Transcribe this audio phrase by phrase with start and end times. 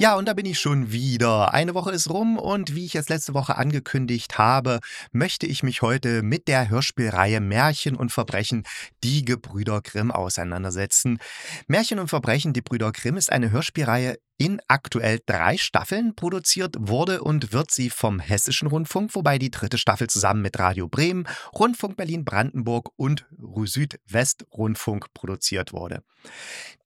[0.00, 1.52] Ja, und da bin ich schon wieder.
[1.52, 4.80] Eine Woche ist rum und wie ich es letzte Woche angekündigt habe,
[5.12, 8.62] möchte ich mich heute mit der Hörspielreihe Märchen und Verbrechen,
[9.04, 11.18] die Gebrüder Grimm auseinandersetzen.
[11.66, 17.22] Märchen und Verbrechen, die Brüder Grimm ist eine Hörspielreihe in aktuell drei Staffeln produziert wurde
[17.22, 21.98] und wird sie vom Hessischen Rundfunk, wobei die dritte Staffel zusammen mit Radio Bremen, Rundfunk
[21.98, 23.26] Berlin-Brandenburg und
[23.66, 26.02] Südwestrundfunk produziert wurde.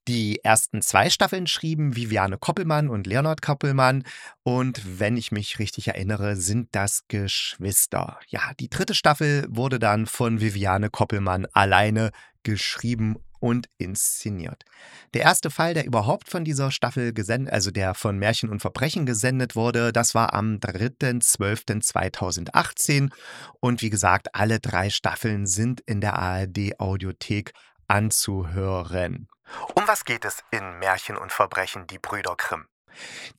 [0.09, 4.03] Die ersten zwei Staffeln schrieben Viviane Koppelmann und Leonard Koppelmann
[4.43, 8.19] und wenn ich mich richtig erinnere, sind das Geschwister.
[8.27, 12.11] Ja, die dritte Staffel wurde dann von Viviane Koppelmann alleine
[12.43, 14.65] geschrieben und inszeniert.
[15.13, 19.05] Der erste Fall, der überhaupt von dieser Staffel gesendet, also der von Märchen und Verbrechen
[19.05, 23.11] gesendet wurde, das war am 3.12.2018
[23.59, 27.53] und wie gesagt, alle drei Staffeln sind in der ARD Audiothek
[27.87, 29.27] anzuhören.
[29.75, 32.65] Um was geht es in Märchen und Verbrechen, die Brüder Grimm?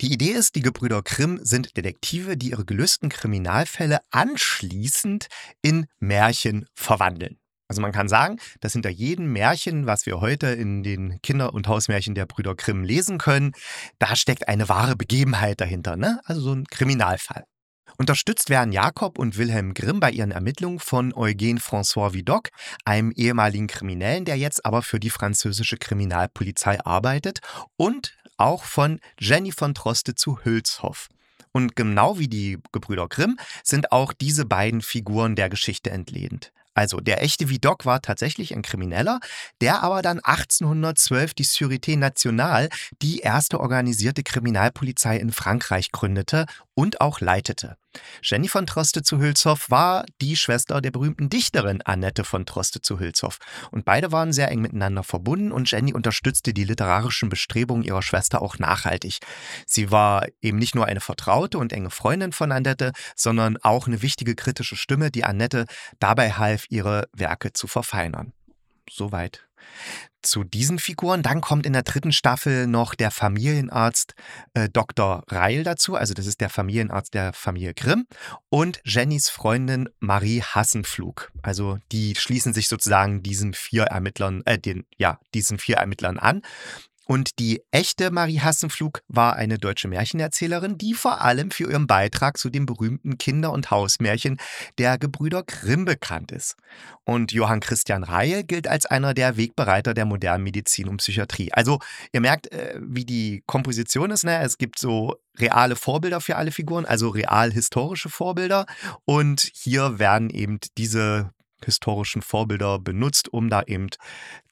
[0.01, 5.29] Die Idee ist, die Gebrüder Grimm sind Detektive, die ihre gelösten Kriminalfälle anschließend
[5.63, 7.39] in Märchen verwandeln.
[7.69, 11.67] Also man kann sagen, dass hinter jedem Märchen, was wir heute in den Kinder- und
[11.67, 13.53] Hausmärchen der Brüder Grimm lesen können,
[13.99, 16.21] da steckt eine wahre Begebenheit dahinter, ne?
[16.25, 17.45] Also so ein Kriminalfall.
[17.99, 22.51] Unterstützt werden Jakob und Wilhelm Grimm bei ihren Ermittlungen von Eugène François Vidocq,
[22.85, 27.41] einem ehemaligen Kriminellen, der jetzt aber für die französische Kriminalpolizei arbeitet,
[27.77, 31.09] und auch von Jenny von Troste zu Hülshoff.
[31.53, 36.53] Und genau wie die Gebrüder Grimm sind auch diese beiden Figuren der Geschichte entlehnt.
[36.77, 39.19] Also der echte Vidocq war tatsächlich ein Krimineller,
[39.63, 42.69] der aber dann 1812 die Sûreté Nationale,
[43.01, 46.45] die erste organisierte Kriminalpolizei in Frankreich gründete
[46.77, 47.79] und auch leitete.
[48.23, 53.01] Jenny von Troste zu Hülshoff war die Schwester der berühmten Dichterin Annette von Troste zu
[53.01, 53.39] Hülshoff.
[53.71, 58.43] Und beide waren sehr eng miteinander verbunden und Jenny unterstützte die literarischen Bestrebungen ihrer Schwester
[58.43, 59.21] auch nachhaltig.
[59.65, 64.03] Sie war eben nicht nur eine Vertraute und enge Freundin von Annette, sondern auch eine
[64.03, 65.65] wichtige kritische Stimme, die Annette
[65.99, 68.35] dabei half, ihre Werke zu verfeinern.
[68.91, 69.47] Soweit
[70.23, 71.23] zu diesen Figuren.
[71.23, 74.15] Dann kommt in der dritten Staffel noch der Familienarzt
[74.55, 75.23] äh, Dr.
[75.29, 78.07] Reil dazu, also das ist der Familienarzt der Familie Grimm
[78.49, 81.33] und Jennys Freundin Marie Hassenflug.
[81.43, 86.43] Also die schließen sich sozusagen diesen vier Ermittlern, äh, den, ja, diesen vier Ermittlern an.
[87.07, 92.37] Und die echte Marie Hassenflug war eine deutsche Märchenerzählerin, die vor allem für ihren Beitrag
[92.37, 94.39] zu dem berühmten Kinder- und Hausmärchen
[94.79, 96.57] der Gebrüder Grimm bekannt ist.
[97.05, 101.53] Und Johann Christian Reihe gilt als einer der Wegbereiter der modernen Medizin und Psychiatrie.
[101.53, 101.79] Also
[102.13, 104.25] ihr merkt, äh, wie die Komposition ist.
[104.25, 104.41] Ne?
[104.41, 108.67] Es gibt so reale Vorbilder für alle Figuren, also real historische Vorbilder.
[109.05, 111.31] Und hier werden eben diese
[111.65, 113.89] historischen Vorbilder benutzt, um da eben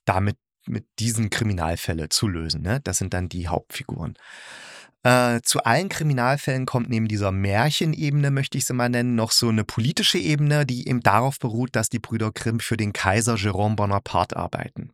[0.04, 2.62] damit mit diesen Kriminalfälle zu lösen.
[2.62, 2.80] Ne?
[2.82, 4.14] Das sind dann die Hauptfiguren.
[5.02, 9.50] Äh, zu allen Kriminalfällen kommt neben dieser Märchenebene, möchte ich sie mal nennen, noch so
[9.50, 13.76] eine politische Ebene, die eben darauf beruht, dass die Brüder Grimm für den Kaiser Jérôme
[13.76, 14.92] Bonaparte arbeiten.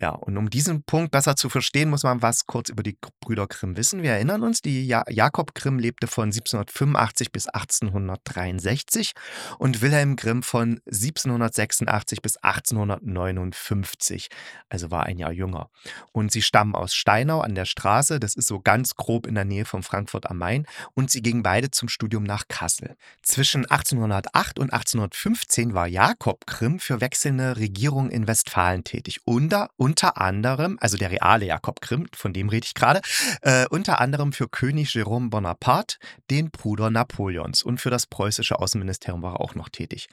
[0.00, 3.48] Ja, und um diesen Punkt besser zu verstehen, muss man was kurz über die Brüder
[3.48, 4.04] Grimm wissen.
[4.04, 9.12] Wir erinnern uns, die ja Jakob Grimm lebte von 1785 bis 1863
[9.58, 14.28] und Wilhelm Grimm von 1786 bis 1859,
[14.68, 15.68] also war ein Jahr jünger.
[16.12, 19.44] Und sie stammen aus Steinau an der Straße, das ist so ganz grob in der
[19.44, 22.94] Nähe von Frankfurt am Main, und sie gingen beide zum Studium nach Kassel.
[23.22, 29.48] Zwischen 1808 und 1815 war Jakob Grimm für wechselnde Regierungen in Westfalen tätig, unter
[29.87, 33.00] unter anderem, also der reale Jakob Grimm, von dem rede ich gerade,
[33.42, 35.96] äh, unter anderem für König Jérôme Bonaparte,
[36.30, 37.62] den Bruder Napoleons.
[37.62, 40.08] Und für das preußische Außenministerium war er auch noch tätig.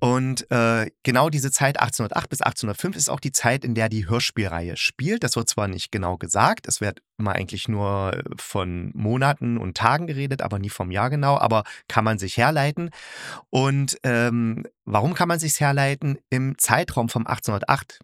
[0.00, 4.08] Und äh, genau diese Zeit 1808 bis 1805 ist auch die Zeit, in der die
[4.08, 5.24] Hörspielreihe spielt.
[5.24, 10.06] Das wird zwar nicht genau gesagt, es wird immer eigentlich nur von Monaten und Tagen
[10.06, 12.90] geredet, aber nie vom Jahr genau, aber kann man sich herleiten.
[13.50, 16.18] Und ähm, warum kann man sich herleiten?
[16.30, 18.00] Im Zeitraum vom 1808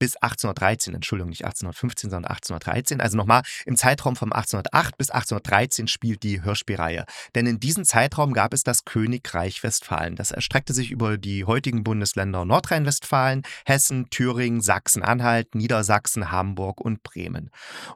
[0.00, 3.00] bis 1813, Entschuldigung, nicht 1815, sondern 1813.
[3.00, 7.04] Also nochmal, im Zeitraum von 1808 bis 1813 spielt die Hörspielreihe.
[7.36, 10.16] Denn in diesem Zeitraum gab es das Königreich Westfalen.
[10.16, 17.50] Das erstreckte sich über die heutigen Bundesländer Nordrhein-Westfalen, Hessen, Thüringen, Sachsen-Anhalt, Niedersachsen, Hamburg und Bremen.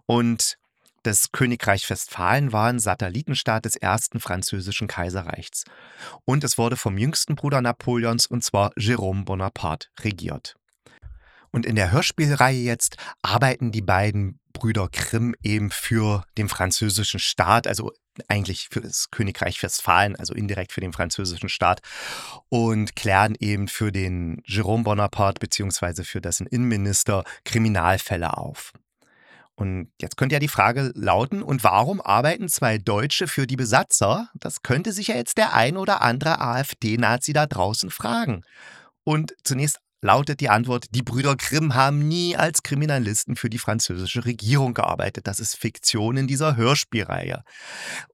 [0.06, 0.58] Und
[1.04, 5.64] das Königreich Westfalen war ein Satellitenstaat des ersten französischen Kaiserreichs.
[6.24, 10.56] Und es wurde vom jüngsten Bruder Napoleons, und zwar Jérôme Bonaparte, regiert.
[11.54, 17.68] Und in der Hörspielreihe jetzt arbeiten die beiden Brüder Grimm eben für den französischen Staat,
[17.68, 17.92] also
[18.26, 21.80] eigentlich für das Königreich Westfalen, also indirekt für den französischen Staat
[22.48, 28.72] und klären eben für den Jérôme Bonaparte beziehungsweise für dessen Innenminister Kriminalfälle auf.
[29.54, 34.28] Und jetzt könnte ja die Frage lauten, und warum arbeiten zwei Deutsche für die Besatzer?
[34.34, 38.42] Das könnte sich ja jetzt der ein oder andere AfD-Nazi da draußen fragen.
[39.04, 44.26] Und zunächst lautet die Antwort, die Brüder Grimm haben nie als Kriminalisten für die französische
[44.26, 45.26] Regierung gearbeitet.
[45.26, 47.42] Das ist Fiktion in dieser Hörspielreihe.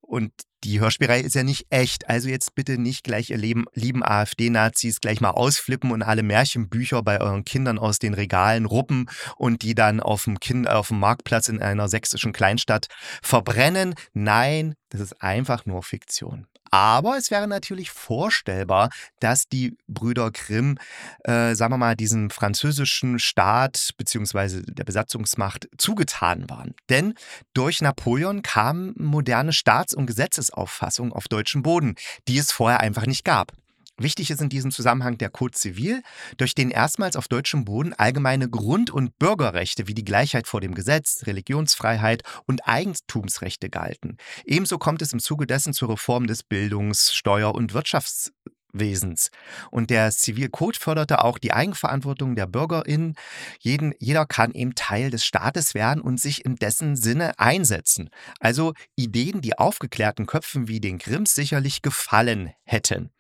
[0.00, 0.32] Und
[0.62, 2.08] die Hörspielreihe ist ja nicht echt.
[2.08, 7.02] Also jetzt bitte nicht gleich ihr Leben, lieben AfD-Nazis gleich mal ausflippen und alle Märchenbücher
[7.02, 11.00] bei euren Kindern aus den Regalen ruppen und die dann auf dem, kind, auf dem
[11.00, 12.86] Marktplatz in einer sächsischen Kleinstadt
[13.20, 13.94] verbrennen.
[14.12, 16.46] Nein, das ist einfach nur Fiktion.
[16.70, 20.78] Aber es wäre natürlich vorstellbar, dass die Brüder Grimm,
[21.24, 24.62] äh, sagen wir mal, diesem französischen Staat bzw.
[24.66, 26.74] der Besatzungsmacht zugetan waren.
[26.88, 27.14] Denn
[27.54, 31.96] durch Napoleon kamen moderne Staats- und Gesetzesauffassungen auf deutschem Boden,
[32.28, 33.52] die es vorher einfach nicht gab.
[34.00, 36.02] Wichtig ist in diesem Zusammenhang der Code Zivil,
[36.38, 40.74] durch den erstmals auf deutschem Boden allgemeine Grund- und Bürgerrechte wie die Gleichheit vor dem
[40.74, 44.16] Gesetz, Religionsfreiheit und Eigentumsrechte galten.
[44.46, 49.28] Ebenso kommt es im Zuge dessen zur Reform des Bildungs-, Steuer- und Wirtschaftswesens.
[49.70, 53.16] Und der Zivilcode förderte auch die Eigenverantwortung der BürgerInnen.
[53.58, 58.08] Jeden, jeder kann eben Teil des Staates werden und sich in dessen Sinne einsetzen.
[58.38, 63.10] Also Ideen, die aufgeklärten Köpfen wie den Grimms sicherlich gefallen hätten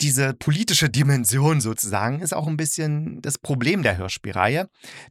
[0.00, 4.68] diese politische Dimension sozusagen ist auch ein bisschen das Problem der Hörspielreihe.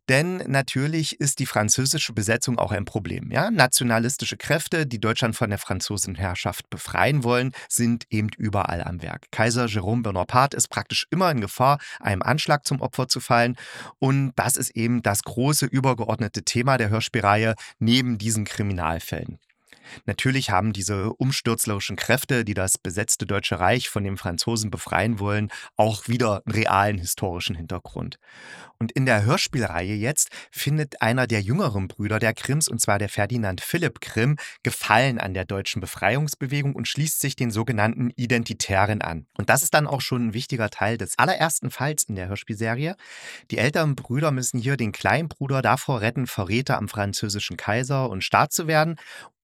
[0.10, 3.32] Denn natürlich ist die französische Besetzung auch ein Problem.
[3.32, 3.52] Ja?
[3.52, 9.28] Nationalistische Kräfte, die Deutschland von der Franzosenherrschaft befreien wollen, sind eben überall am Werk.
[9.32, 13.56] Kaiser Jérôme Bonaparte ist praktisch immer in Gefahr, einem Anschlag zum Opfer zu fallen.
[14.00, 19.40] Und das ist eben das große übergeordnete Thema der Hörspielreihe neben diesen Kriminalfällen.
[20.06, 25.50] Natürlich haben diese umstürzlerischen Kräfte, die das besetzte Deutsche Reich von den Franzosen befreien wollen,
[25.76, 28.18] auch wieder einen realen historischen Hintergrund.
[28.80, 33.08] Und in der Hörspielreihe jetzt findet einer der jüngeren Brüder der Grimms, und zwar der
[33.08, 39.26] Ferdinand Philipp Grimm, Gefallen an der deutschen Befreiungsbewegung und schließt sich den sogenannten Identitären an.
[39.38, 42.96] Und das ist dann auch schon ein wichtiger Teil des allerersten Falls in der Hörspielserie.
[43.52, 48.24] Die älteren Brüder müssen hier den kleinen Bruder davor retten, Verräter am französischen Kaiser und
[48.24, 48.98] Staat zu werden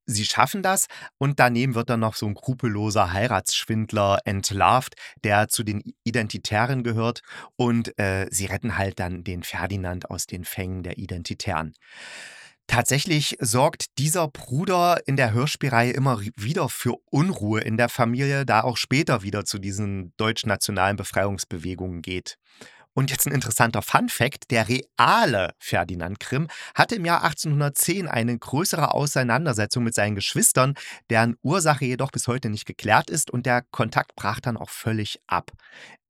[0.09, 5.63] sie schaffen das und daneben wird dann noch so ein skrupelloser Heiratsschwindler entlarvt, der zu
[5.63, 7.21] den Identitären gehört
[7.55, 11.73] und äh, sie retten halt dann den Ferdinand aus den Fängen der Identitären.
[12.67, 18.61] Tatsächlich sorgt dieser Bruder in der Hörspielreihe immer wieder für Unruhe in der Familie, da
[18.61, 22.37] auch später wieder zu diesen deutsch-nationalen Befreiungsbewegungen geht.
[22.99, 28.93] Und jetzt ein interessanter Fun-Fact: Der reale Ferdinand Grimm hatte im Jahr 1810 eine größere
[28.93, 30.73] Auseinandersetzung mit seinen Geschwistern,
[31.09, 35.21] deren Ursache jedoch bis heute nicht geklärt ist und der Kontakt brach dann auch völlig
[35.27, 35.53] ab.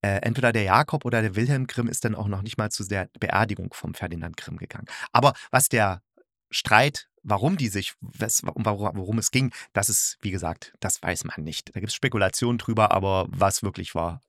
[0.02, 2.84] Äh, entweder der Jakob oder der Wilhelm Grimm ist dann auch noch nicht mal zu
[2.84, 4.88] der Beerdigung vom Ferdinand Grimm gegangen.
[5.12, 6.02] Aber was der
[6.50, 11.44] Streit Warum die sich, was, worum es ging, das ist, wie gesagt, das weiß man
[11.44, 11.76] nicht.
[11.76, 14.22] Da gibt es Spekulationen drüber, aber was wirklich war,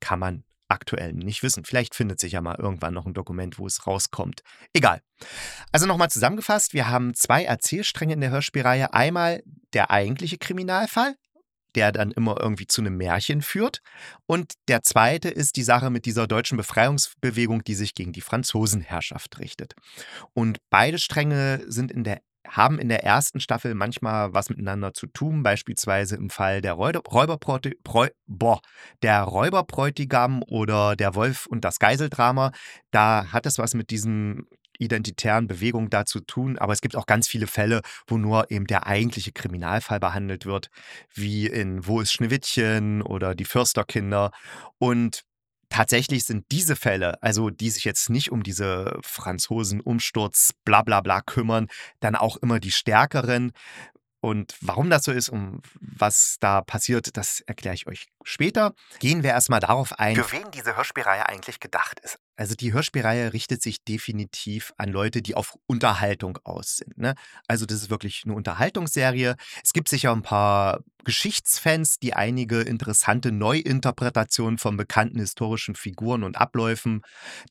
[0.00, 1.64] kann man aktuell nicht wissen.
[1.64, 4.42] Vielleicht findet sich ja mal irgendwann noch ein Dokument, wo es rauskommt.
[4.72, 5.00] Egal.
[5.72, 8.92] Also nochmal zusammengefasst, wir haben zwei Erzählstränge in der Hörspielreihe.
[8.92, 9.42] Einmal
[9.72, 11.16] der eigentliche Kriminalfall,
[11.74, 13.80] der dann immer irgendwie zu einem Märchen führt.
[14.26, 19.38] Und der zweite ist die Sache mit dieser deutschen Befreiungsbewegung, die sich gegen die Franzosenherrschaft
[19.38, 19.74] richtet.
[20.32, 25.06] Und beide Stränge sind in der haben in der ersten Staffel manchmal was miteinander zu
[25.06, 27.76] tun, beispielsweise im Fall der, Räuberbräuti
[28.26, 28.60] boah,
[29.02, 32.52] der Räuberbräutigam oder der Wolf und das Geiseldrama.
[32.90, 34.46] Da hat es was mit diesem
[34.78, 38.66] identitären Bewegung da zu tun, aber es gibt auch ganz viele Fälle, wo nur eben
[38.66, 40.68] der eigentliche Kriminalfall behandelt wird,
[41.14, 44.30] wie in Wo ist Schneewittchen oder die Fürsterkinder.
[44.78, 45.24] Und
[45.68, 51.20] tatsächlich sind diese Fälle, also die sich jetzt nicht um diese Franzosen-Umsturz, bla bla bla
[51.20, 51.68] kümmern,
[52.00, 53.52] dann auch immer die stärkeren.
[54.20, 58.74] Und warum das so ist und was da passiert, das erkläre ich euch später.
[58.98, 62.18] Gehen wir erstmal darauf ein, für wen diese Hörspielreihe eigentlich gedacht ist.
[62.36, 66.98] Also die Hörspielreihe richtet sich definitiv an Leute, die auf Unterhaltung aus sind.
[66.98, 67.14] Ne?
[67.48, 69.36] Also das ist wirklich eine Unterhaltungsserie.
[69.64, 76.36] Es gibt sicher ein paar Geschichtsfans, die einige interessante Neuinterpretationen von bekannten historischen Figuren und
[76.36, 77.02] Abläufen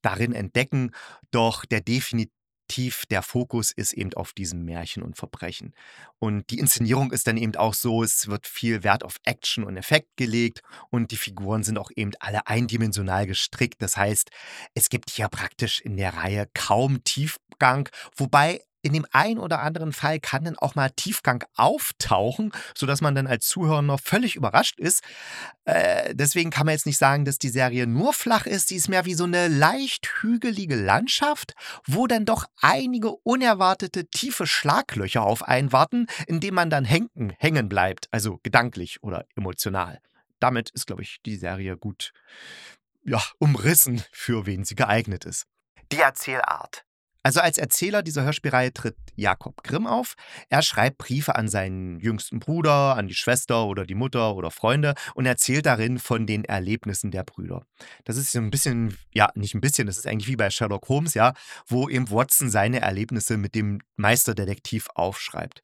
[0.02, 0.92] darin entdecken.
[1.32, 2.35] Doch der definitiv
[2.68, 5.74] tief der Fokus ist eben auf diesem Märchen und Verbrechen.
[6.20, 9.78] Und die Inszenierung ist dann eben auch so, es wird viel Wert auf Action und
[9.78, 13.82] Effekt gelegt und die Figuren sind auch eben alle eindimensional gestrickt.
[13.82, 14.30] Das heißt,
[14.74, 19.94] es gibt hier praktisch in der Reihe kaum Tiefgang, wobei in dem einen oder anderen
[19.94, 24.80] Fall kann dann auch mal Tiefgang auftauchen, sodass man dann als Zuhörer noch völlig überrascht
[24.80, 25.02] ist.
[25.64, 28.68] Äh, deswegen kann man jetzt nicht sagen, dass die Serie nur flach ist.
[28.68, 31.56] Sie ist mehr wie so eine leicht hügelige Landschaft,
[31.88, 37.34] wo dann doch einige unerwartete tiefe Schlaglöcher auf einen warten, in denen man dann hängen,
[37.40, 40.00] hängen bleibt, also gedanklich oder emotional.
[40.40, 42.14] Damit ist, glaube ich, die Serie gut
[43.04, 45.48] ja, umrissen, für wen sie geeignet ist.
[45.92, 46.85] Die Erzählart.
[47.26, 50.14] Also als Erzähler dieser Hörspielreihe tritt Jakob Grimm auf.
[50.50, 54.94] Er schreibt Briefe an seinen jüngsten Bruder, an die Schwester oder die Mutter oder Freunde
[55.16, 57.66] und erzählt darin von den Erlebnissen der Brüder.
[58.04, 60.88] Das ist so ein bisschen, ja, nicht ein bisschen, das ist eigentlich wie bei Sherlock
[60.88, 61.34] Holmes, ja,
[61.66, 65.64] wo eben Watson seine Erlebnisse mit dem Meisterdetektiv aufschreibt.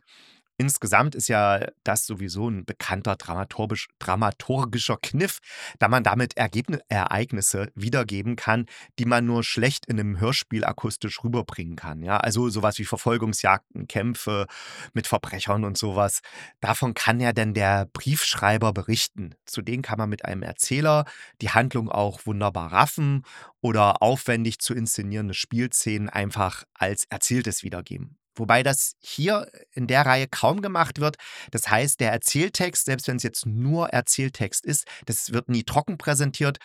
[0.61, 5.39] Insgesamt ist ja das sowieso ein bekannter dramaturgisch, dramaturgischer Kniff,
[5.79, 8.67] da man damit Ergebn Ereignisse wiedergeben kann,
[8.99, 12.03] die man nur schlecht in einem Hörspiel akustisch rüberbringen kann.
[12.03, 12.17] Ja?
[12.17, 14.45] Also sowas wie Verfolgungsjagden, Kämpfe
[14.93, 16.19] mit Verbrechern und sowas.
[16.59, 19.33] Davon kann ja dann der Briefschreiber berichten.
[19.45, 21.05] Zudem kann man mit einem Erzähler
[21.41, 23.23] die Handlung auch wunderbar raffen
[23.61, 28.20] oder aufwendig zu inszenierende Spielszenen einfach als Erzähltes wiedergeben.
[28.41, 31.17] Wobei das hier in der Reihe kaum gemacht wird.
[31.51, 35.99] Das heißt, der Erzähltext, selbst wenn es jetzt nur Erzähltext ist, das wird nie trocken
[35.99, 36.57] präsentiert,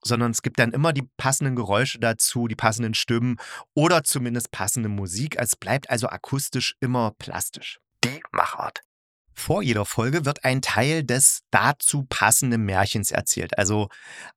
[0.00, 3.38] sondern es gibt dann immer die passenden Geräusche dazu, die passenden Stimmen
[3.74, 5.34] oder zumindest passende Musik.
[5.36, 7.80] Es bleibt also akustisch immer plastisch.
[8.04, 8.82] Die Machart.
[9.34, 13.58] Vor jeder Folge wird ein Teil des dazu passenden Märchens erzählt.
[13.58, 13.88] Also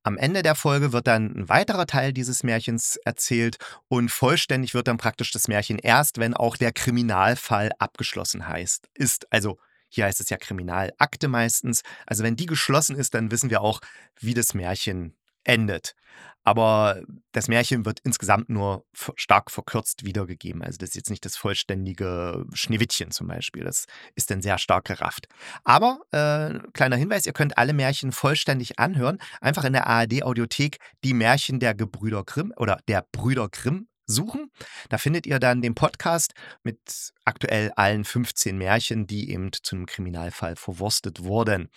[0.03, 4.87] am Ende der Folge wird dann ein weiterer Teil dieses Märchens erzählt und vollständig wird
[4.87, 8.89] dann praktisch das Märchen erst, wenn auch der Kriminalfall abgeschlossen heißt.
[8.93, 9.57] Ist also
[9.89, 11.81] hier heißt es ja Kriminalakte meistens.
[12.05, 13.79] Also wenn die geschlossen ist, dann wissen wir auch,
[14.19, 15.95] wie das Märchen endet.
[16.47, 17.01] Aber
[17.33, 20.63] das Märchen wird insgesamt nur stark verkürzt wiedergegeben.
[20.63, 23.65] Also das ist jetzt nicht das vollständige Schneewittchen zum Beispiel.
[23.65, 23.83] Das
[24.15, 25.27] ist dann sehr stark gerafft.
[25.65, 29.17] Aber äh, kleiner Hinweis, ihr könnt alle Märchen vollständig anhören.
[29.41, 34.49] Einfach in der ARD-Audiothek die Märchen der Gebrüder Grimm oder der Brüder Grimm suchen.
[34.87, 36.31] Da findet ihr dann den Podcast
[36.63, 41.67] mit aktuell allen 15 Märchen, die eben zu einem Kriminalfall verwurstet wurden.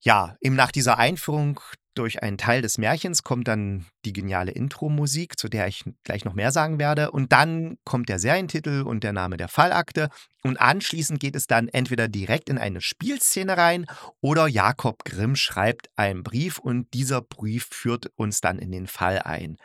[0.00, 1.58] Ja, eben nach dieser Einführung
[1.98, 6.34] durch einen Teil des Märchens kommt dann die geniale Intro-Musik, zu der ich gleich noch
[6.34, 7.10] mehr sagen werde.
[7.10, 10.08] Und dann kommt der Serientitel und der Name der Fallakte.
[10.44, 13.86] Und anschließend geht es dann entweder direkt in eine Spielszene rein
[14.20, 19.18] oder Jakob Grimm schreibt einen Brief und dieser Brief führt uns dann in den Fall
[19.18, 19.56] ein.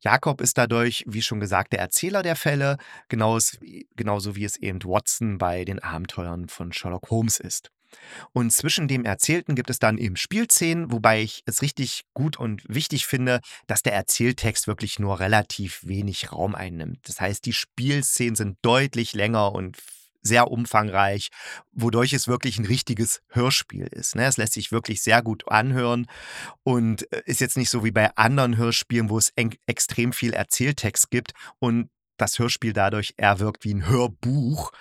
[0.00, 2.78] Jakob ist dadurch, wie schon gesagt, der Erzähler der Fälle,
[3.08, 7.70] genauso wie es eben Watson bei den Abenteuern von Sherlock Holmes ist.
[8.32, 12.62] Und zwischen dem Erzählten gibt es dann eben Spielszenen, wobei ich es richtig gut und
[12.68, 16.98] wichtig finde, dass der Erzähltext wirklich nur relativ wenig Raum einnimmt.
[17.08, 19.76] Das heißt, die Spielszenen sind deutlich länger und
[20.26, 21.28] sehr umfangreich,
[21.72, 24.16] wodurch es wirklich ein richtiges Hörspiel ist.
[24.16, 24.26] Ne?
[24.26, 26.06] Es lässt sich wirklich sehr gut anhören
[26.64, 29.32] und äh, ist jetzt nicht so wie bei anderen Hörspielen, wo es
[29.66, 34.72] extrem viel Erzähltext gibt und das Hörspiel dadurch eher wirkt wie ein Hörbuch.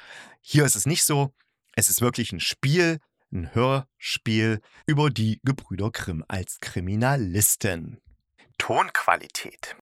[0.41, 1.33] Hier ist es nicht so.
[1.75, 2.99] Es ist wirklich ein Spiel,
[3.33, 7.99] ein Hörspiel über die Gebrüder Grimm als Kriminalisten.
[8.57, 9.75] Tonqualität.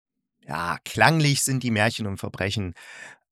[0.47, 2.73] Ja, klanglich sind die Märchen und Verbrechen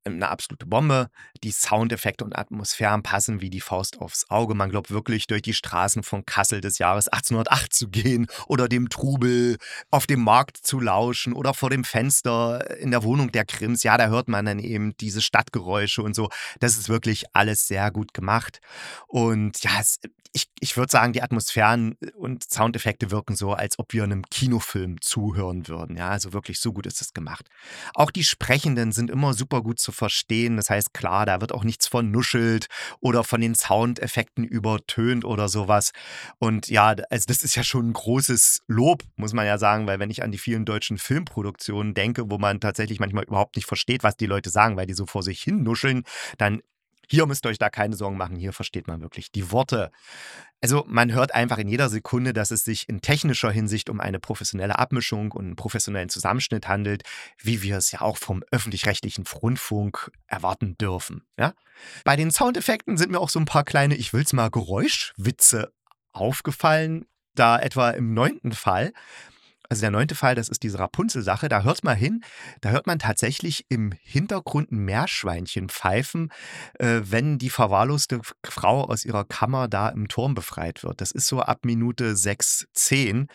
[0.06, 1.10] eine absolute Bombe.
[1.44, 4.56] Die Soundeffekte und Atmosphären passen wie die Faust aufs Auge.
[4.56, 8.90] Man glaubt wirklich, durch die Straßen von Kassel des Jahres 1808 zu gehen oder dem
[8.90, 9.58] Trubel
[9.90, 13.84] auf dem Markt zu lauschen oder vor dem Fenster in der Wohnung der Krims.
[13.84, 16.30] Ja, da hört man dann eben diese Stadtgeräusche und so.
[16.60, 18.60] Das ist wirklich alles sehr gut gemacht.
[19.08, 20.00] Und ja, es,
[20.34, 25.02] ich, ich würde sagen, die Atmosphären und Soundeffekte wirken so, als ob wir einem Kinofilm
[25.02, 25.98] zuhören würden.
[25.98, 27.50] Ja, also wirklich so gut ist es gemacht.
[27.94, 30.58] Auch die Sprechenden sind immer super gut zu verstehen.
[30.58, 32.68] Das heißt, klar, da wird auch nichts vernuschelt
[33.00, 35.92] oder von den Soundeffekten übertönt oder sowas.
[36.40, 40.00] Und ja, also das ist ja schon ein großes Lob, muss man ja sagen, weil
[40.00, 44.04] wenn ich an die vielen deutschen Filmproduktionen denke, wo man tatsächlich manchmal überhaupt nicht versteht,
[44.04, 46.04] was die Leute sagen, weil die so vor sich hin nuscheln,
[46.38, 46.62] dann
[47.10, 49.92] hier müsst ihr euch da keine Sorgen machen, hier versteht man wirklich die Worte.
[50.62, 54.20] Also man hört einfach in jeder Sekunde, dass es sich in technischer Hinsicht um eine
[54.20, 57.04] professionelle Abmischung und einen professionellen Zusammenschnitt handelt,
[57.40, 61.26] wie wir es ja auch vom öffentlich-rechtlichen Rundfunk erwarten dürfen.
[61.38, 61.54] Ja?
[62.04, 65.74] Bei den Soundeffekten sind mir auch so ein paar kleine, ich will's mal, Geräuschwitze
[66.14, 67.06] aufgefallen.
[67.34, 68.92] Da etwa im neunten Fall
[69.72, 71.48] Also der neunte Fall, das ist diese Rapunzel-Sache.
[71.48, 72.26] Da hört man hin,
[72.60, 76.30] da hört man tatsächlich im Hintergrund ein Meerschweinchen pfeifen,
[76.78, 81.00] äh, wenn die verwahrloste Frau aus ihrer Kammer da im Turm befreit wird.
[81.00, 83.28] Das ist so ab Minute 6, 10.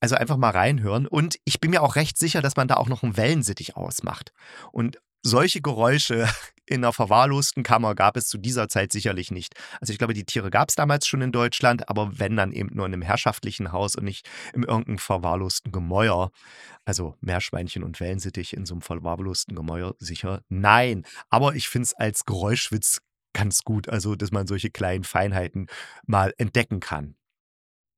[0.00, 1.06] Also einfach mal reinhören.
[1.06, 4.32] Und ich bin mir auch recht sicher, dass man da auch noch einen Wellensittich ausmacht.
[4.72, 6.28] Und solche Geräusche
[6.66, 9.54] in einer verwahrlosten Kammer gab es zu dieser Zeit sicherlich nicht.
[9.80, 12.70] Also ich glaube, die Tiere gab es damals schon in Deutschland, aber wenn dann eben
[12.74, 16.30] nur in einem herrschaftlichen Haus und nicht in irgendeinem verwahrlosten Gemäuer.
[16.84, 21.04] Also Meerschweinchen und Wellensittich in so einem verwahrlosten Gemäuer sicher nein.
[21.28, 23.00] Aber ich finde es als Geräuschwitz
[23.34, 25.66] ganz gut, also dass man solche kleinen Feinheiten
[26.06, 27.16] mal entdecken kann.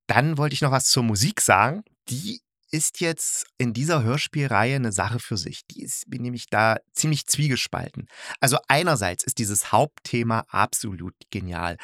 [0.09, 1.85] Dann wollte ich noch was zur Musik sagen.
[2.09, 5.66] Die ist jetzt in dieser Hörspielreihe eine Sache für sich.
[5.70, 8.08] Die ist nämlich da ziemlich zwiegespalten.
[8.40, 11.76] Also einerseits ist dieses Hauptthema absolut genial.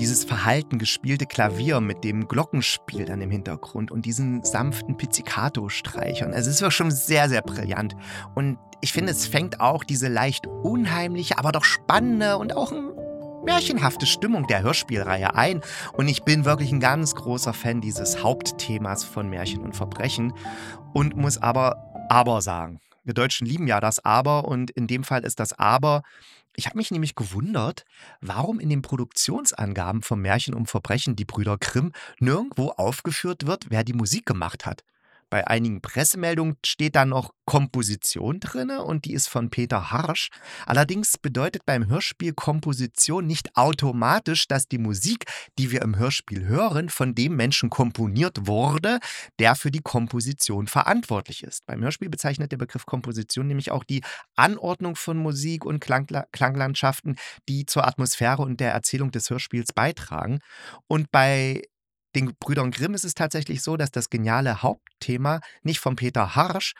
[0.00, 6.32] Dieses verhalten gespielte Klavier mit dem Glockenspiel dann im Hintergrund und diesen sanften Pizzicato-Streichern.
[6.32, 7.94] Also es ist schon sehr, sehr brillant.
[8.34, 12.92] Und ich finde, es fängt auch diese leicht unheimliche, aber doch spannende und auch ein
[13.44, 15.60] märchenhafte Stimmung der Hörspielreihe ein.
[15.92, 20.32] Und ich bin wirklich ein ganz großer Fan dieses Hauptthemas von Märchen und Verbrechen
[20.94, 21.76] und muss aber
[22.08, 22.80] aber sagen.
[23.04, 26.02] Wir Deutschen lieben ja das Aber und in dem Fall ist das Aber
[26.56, 27.84] ich habe mich nämlich gewundert,
[28.20, 33.84] warum in den Produktionsangaben vom Märchen um Verbrechen die Brüder Grimm nirgendwo aufgeführt wird, wer
[33.84, 34.84] die Musik gemacht hat.
[35.30, 40.28] Bei einigen Pressemeldungen steht da noch Komposition drin und die ist von Peter Harsch.
[40.66, 45.24] Allerdings bedeutet beim Hörspiel Komposition nicht automatisch, dass die Musik,
[45.58, 49.00] die wir im Hörspiel hören, von dem Menschen komponiert wurde,
[49.38, 51.66] der für die Komposition verantwortlich ist.
[51.66, 54.02] Beim Hörspiel bezeichnet der Begriff Komposition nämlich auch die
[54.36, 57.16] Anordnung von Musik und Klangla Klanglandschaften,
[57.48, 60.40] die zur Atmosphäre und der Erzählung des Hörspiels beitragen.
[60.86, 61.62] Und bei
[62.14, 66.74] den Brüdern Grimm ist es tatsächlich so, dass das geniale Hauptthema nicht von Peter Harsch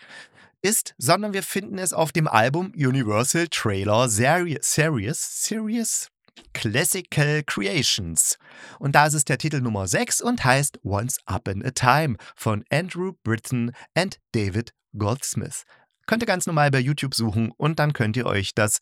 [0.63, 6.09] ist, sondern wir finden es auf dem Album Universal Trailer Series, Series,
[6.53, 8.39] Classical Creations.
[8.79, 12.65] Und da ist es der Titel Nummer 6 und heißt Once Upon a Time von
[12.71, 15.65] Andrew Britton und David Goldsmith.
[16.07, 18.81] Könnt ihr ganz normal bei YouTube suchen und dann könnt ihr euch das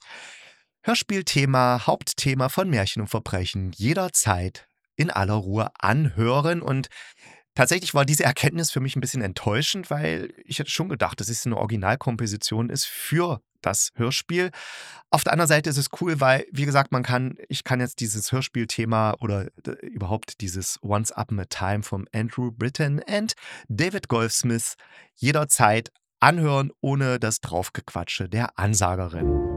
[0.83, 4.67] Hörspielthema, Hauptthema von Märchen und Verbrechen jederzeit
[4.99, 6.61] in aller Ruhe anhören.
[6.61, 6.89] Und
[7.55, 11.31] tatsächlich war diese Erkenntnis für mich ein bisschen enttäuschend, weil ich hätte schon gedacht, dass
[11.31, 14.51] es eine Originalkomposition ist für das Hörspiel.
[15.11, 18.01] Auf der anderen Seite ist es cool, weil, wie gesagt, man kann, ich kann jetzt
[18.01, 19.49] dieses Hörspielthema oder
[19.83, 23.33] überhaupt dieses Once Upon a Time vom Andrew Britton und
[23.69, 24.75] David Golfsmith
[25.15, 29.48] jederzeit anhören, ohne das Draufgequatsche der Ansagerin.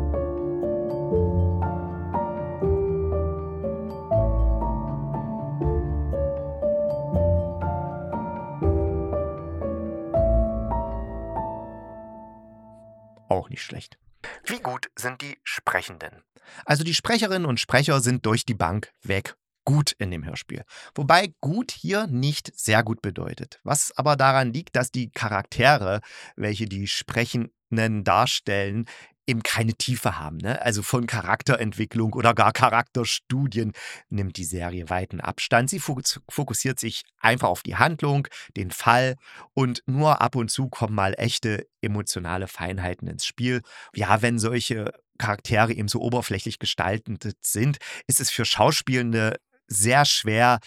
[13.51, 13.97] Nicht schlecht.
[14.45, 16.23] Wie gut sind die Sprechenden?
[16.65, 19.35] Also die Sprecherinnen und Sprecher sind durch die Bank weg
[19.65, 20.63] gut in dem Hörspiel.
[20.95, 23.59] Wobei gut hier nicht sehr gut bedeutet.
[23.63, 26.01] Was aber daran liegt, dass die Charaktere,
[26.35, 28.85] welche die Sprechenden darstellen,
[29.27, 30.37] eben keine Tiefe haben.
[30.37, 30.61] Ne?
[30.61, 33.73] Also von Charakterentwicklung oder gar Charakterstudien
[34.09, 35.69] nimmt die Serie weiten Abstand.
[35.69, 39.15] Sie fokussiert sich einfach auf die Handlung, den Fall
[39.53, 43.61] und nur ab und zu kommen mal echte emotionale Feinheiten ins Spiel.
[43.93, 50.59] Ja, wenn solche Charaktere eben so oberflächlich gestaltet sind, ist es für Schauspielende sehr schwer,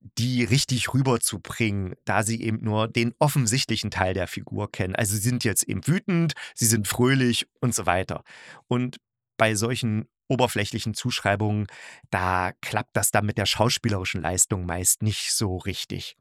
[0.00, 4.94] die richtig rüberzubringen, da sie eben nur den offensichtlichen Teil der Figur kennen.
[4.94, 8.22] Also sie sind jetzt eben wütend, sie sind fröhlich und so weiter.
[8.68, 8.98] Und
[9.36, 11.66] bei solchen oberflächlichen Zuschreibungen,
[12.10, 16.16] da klappt das dann mit der schauspielerischen Leistung meist nicht so richtig.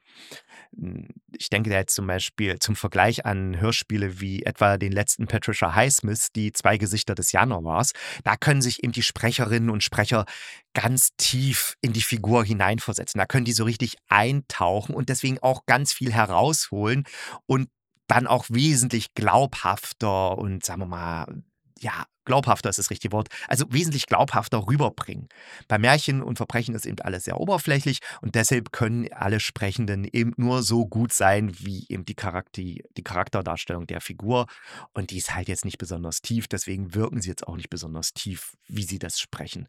[0.75, 5.27] Hm, ich denke da jetzt zum Beispiel zum Vergleich an Hörspiele wie etwa den letzten
[5.27, 7.91] Patricia Highsmith, die Zwei Gesichter des Januars.
[8.23, 10.25] Da können sich eben die Sprecherinnen und Sprecher
[10.73, 13.19] ganz tief in die Figur hineinversetzen.
[13.19, 17.05] Da können die so richtig eintauchen und deswegen auch ganz viel herausholen
[17.45, 17.69] und
[18.07, 21.43] dann auch wesentlich glaubhafter und sagen wir mal
[21.79, 25.27] ja, glaubhafter ist das richtige Wort, also wesentlich glaubhafter rüberbringen.
[25.67, 30.33] Bei Märchen und Verbrechen ist eben alles sehr oberflächlich und deshalb können alle Sprechenden eben
[30.37, 34.45] nur so gut sein, wie eben die, Charakter, die Charakterdarstellung der Figur.
[34.93, 38.13] Und die ist halt jetzt nicht besonders tief, deswegen wirken sie jetzt auch nicht besonders
[38.13, 39.67] tief, wie sie das sprechen.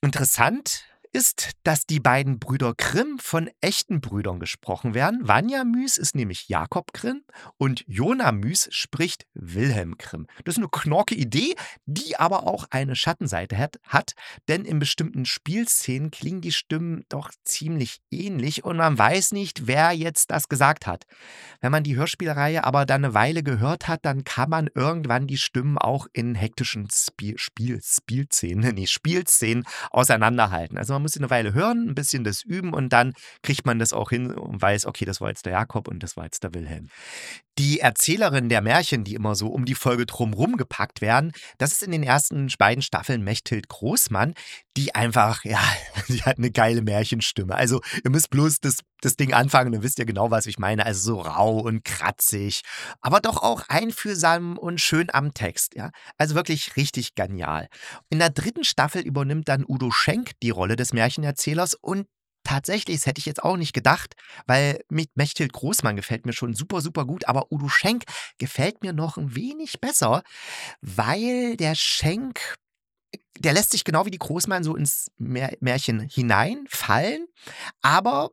[0.00, 5.26] Interessant ist, dass die beiden Brüder Grimm von echten Brüdern gesprochen werden.
[5.26, 7.22] Vanya Müs ist nämlich Jakob Grimm
[7.56, 10.26] und Jona Müs spricht Wilhelm Grimm.
[10.44, 11.54] Das ist eine knorke Idee,
[11.86, 14.12] die aber auch eine Schattenseite hat, hat,
[14.48, 19.92] denn in bestimmten Spielszenen klingen die Stimmen doch ziemlich ähnlich und man weiß nicht, wer
[19.92, 21.04] jetzt das gesagt hat.
[21.60, 25.38] Wenn man die Hörspielreihe aber dann eine Weile gehört hat, dann kann man irgendwann die
[25.38, 30.78] Stimmen auch in hektischen Spiel, Spiel, Spielszenen, nee, Spielszenen auseinanderhalten.
[30.78, 33.78] Also man muss sie eine Weile hören, ein bisschen das üben und dann kriegt man
[33.78, 36.42] das auch hin und weiß, okay, das war jetzt der Jakob und das war jetzt
[36.42, 36.88] der Wilhelm.
[37.58, 41.82] Die Erzählerin der Märchen, die immer so um die Folge drumrum gepackt werden, das ist
[41.82, 44.34] in den ersten beiden Staffeln Mechthild Großmann,
[44.76, 45.60] die einfach, ja,
[46.08, 47.56] die hat eine geile Märchenstimme.
[47.56, 50.86] Also ihr müsst bloß das, das Ding anfangen, dann wisst ihr genau, was ich meine.
[50.86, 52.62] Also so rau und kratzig,
[53.00, 55.74] aber doch auch einfühlsam und schön am Text.
[55.74, 55.90] Ja?
[56.16, 57.68] Also wirklich richtig genial.
[58.08, 62.06] In der dritten Staffel übernimmt dann Udo Schenk die Rolle des Märchenerzählers und
[62.48, 64.14] tatsächlich, das hätte ich jetzt auch nicht gedacht,
[64.46, 68.04] weil mit Mechthild Großmann gefällt mir schon super, super gut, aber Udo Schenk
[68.38, 70.22] gefällt mir noch ein wenig besser,
[70.80, 72.56] weil der Schenk,
[73.38, 77.26] der lässt sich genau wie die Großmann so ins Märchen hineinfallen,
[77.82, 78.30] aber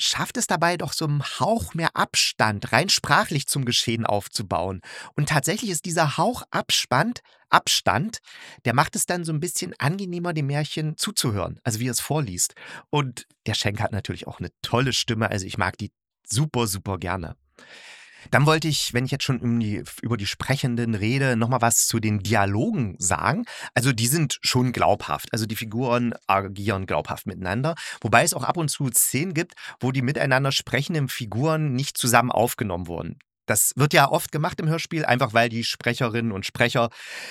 [0.00, 4.80] schafft es dabei doch so einen Hauch mehr Abstand rein sprachlich zum Geschehen aufzubauen.
[5.14, 8.18] Und tatsächlich ist dieser Hauch Abstand, Abstand,
[8.64, 12.00] der macht es dann so ein bisschen angenehmer, dem Märchen zuzuhören, also wie er es
[12.00, 12.54] vorliest.
[12.90, 15.92] Und der Schenk hat natürlich auch eine tolle Stimme, also ich mag die
[16.26, 17.36] super, super gerne.
[18.30, 21.86] Dann wollte ich, wenn ich jetzt schon um die, über die Sprechenden rede, nochmal was
[21.86, 23.44] zu den Dialogen sagen.
[23.74, 25.32] Also die sind schon glaubhaft.
[25.32, 27.74] Also die Figuren agieren glaubhaft miteinander.
[28.00, 32.30] Wobei es auch ab und zu Szenen gibt, wo die miteinander sprechenden Figuren nicht zusammen
[32.30, 33.18] aufgenommen wurden.
[33.50, 36.88] Das wird ja oft gemacht im Hörspiel, einfach weil die Sprecherinnen und Sprecher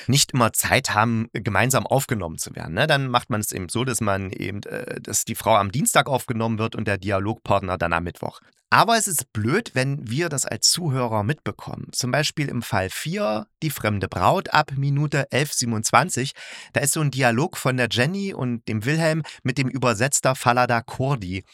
[0.08, 2.74] nicht immer Zeit haben, gemeinsam aufgenommen zu werden.
[2.76, 2.88] Ne?
[2.88, 6.08] Dann macht man es eben so, dass man eben, äh, dass die Frau am Dienstag
[6.08, 8.42] aufgenommen wird und der Dialogpartner dann am Mittwoch.
[8.70, 11.88] Aber es ist blöd, wenn wir das als Zuhörer mitbekommen.
[11.92, 16.34] Zum Beispiel im Fall 4, die fremde Braut ab Minute 11.27.
[16.74, 20.82] Da ist so ein Dialog von der Jenny und dem Wilhelm mit dem Übersetzer Falada
[20.82, 21.46] Kurdi.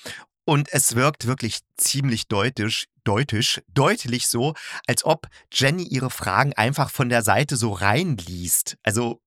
[0.46, 4.54] Und es wirkt wirklich ziemlich deutlich, deutlich, deutlich so,
[4.88, 8.78] als ob Jenny ihre Fragen einfach von der Seite so reinliest.
[8.84, 9.22] Also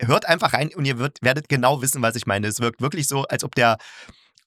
[0.00, 2.46] hört einfach rein und ihr wird, werdet genau wissen, was ich meine.
[2.46, 3.76] Es wirkt wirklich so, als ob der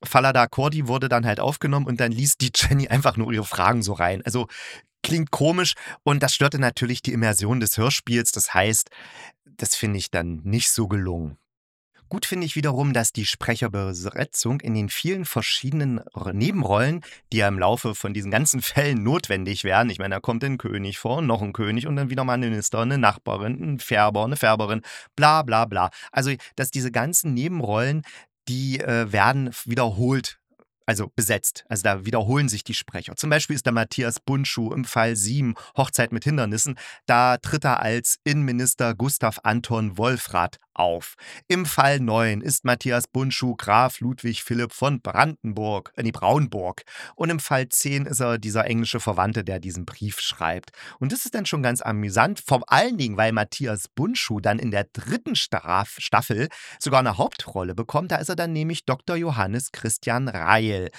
[0.04, 3.84] Falada Cordi wurde dann halt aufgenommen und dann liest die Jenny einfach nur ihre Fragen
[3.84, 4.22] so rein.
[4.26, 4.48] Also
[5.04, 8.32] klingt komisch und das störte natürlich die Immersion des Hörspiels.
[8.32, 8.90] Das heißt,
[9.46, 11.38] das finde ich dann nicht so gelungen.
[12.10, 17.58] Gut finde ich wiederum, dass die Sprecherbesetzung in den vielen verschiedenen Nebenrollen, die ja im
[17.58, 21.42] Laufe von diesen ganzen Fällen notwendig werden, ich meine, da kommt ein König vor, noch
[21.42, 24.82] ein König und dann wieder mal ein Minister, eine Nachbarin, ein Färber, eine Färberin,
[25.16, 25.90] bla bla bla.
[26.12, 28.04] Also, dass diese ganzen Nebenrollen,
[28.48, 30.40] die äh, werden wiederholt
[30.86, 31.66] also besetzt.
[31.68, 33.16] Also da wiederholen sich die Sprecher.
[33.16, 37.80] Zum Beispiel ist der Matthias Bundschuh im Fall 7, Hochzeit mit Hindernissen, da tritt er
[37.82, 41.16] als Innenminister Gustav Anton Wolfrath auf.
[41.48, 46.84] Im Fall 9 ist Matthias Bundschuh Graf Ludwig Philipp von Brandenburg, äh, nee, Braunburg.
[47.16, 50.72] Und im Fall 10 ist er dieser englische Verwandte, der diesen Brief schreibt.
[51.00, 54.72] Und das ist dann schon ganz amüsant, vor allen Dingen, weil Matthias Bundschuh dann in
[54.72, 58.12] der dritten Staffel sogar eine Hauptrolle bekommt.
[58.12, 59.16] Da ist er dann nämlich Dr.
[59.16, 60.90] Johannes Christian Reil,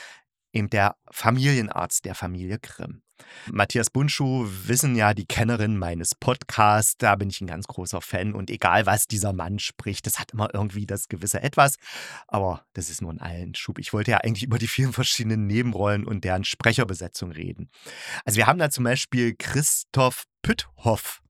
[0.52, 3.02] eben der Familienarzt der Familie Grimm.
[3.50, 8.34] Matthias Bundschuh wissen ja die Kennerinnen meines Podcasts, da bin ich ein ganz großer Fan
[8.34, 11.76] und egal was dieser Mann spricht, das hat immer irgendwie das gewisse Etwas,
[12.28, 13.78] aber das ist nur ein allen Schub.
[13.78, 17.70] Ich wollte ja eigentlich über die vielen verschiedenen Nebenrollen und deren Sprecherbesetzung reden.
[18.24, 21.22] Also wir haben da zum Beispiel Christoph Pütthoff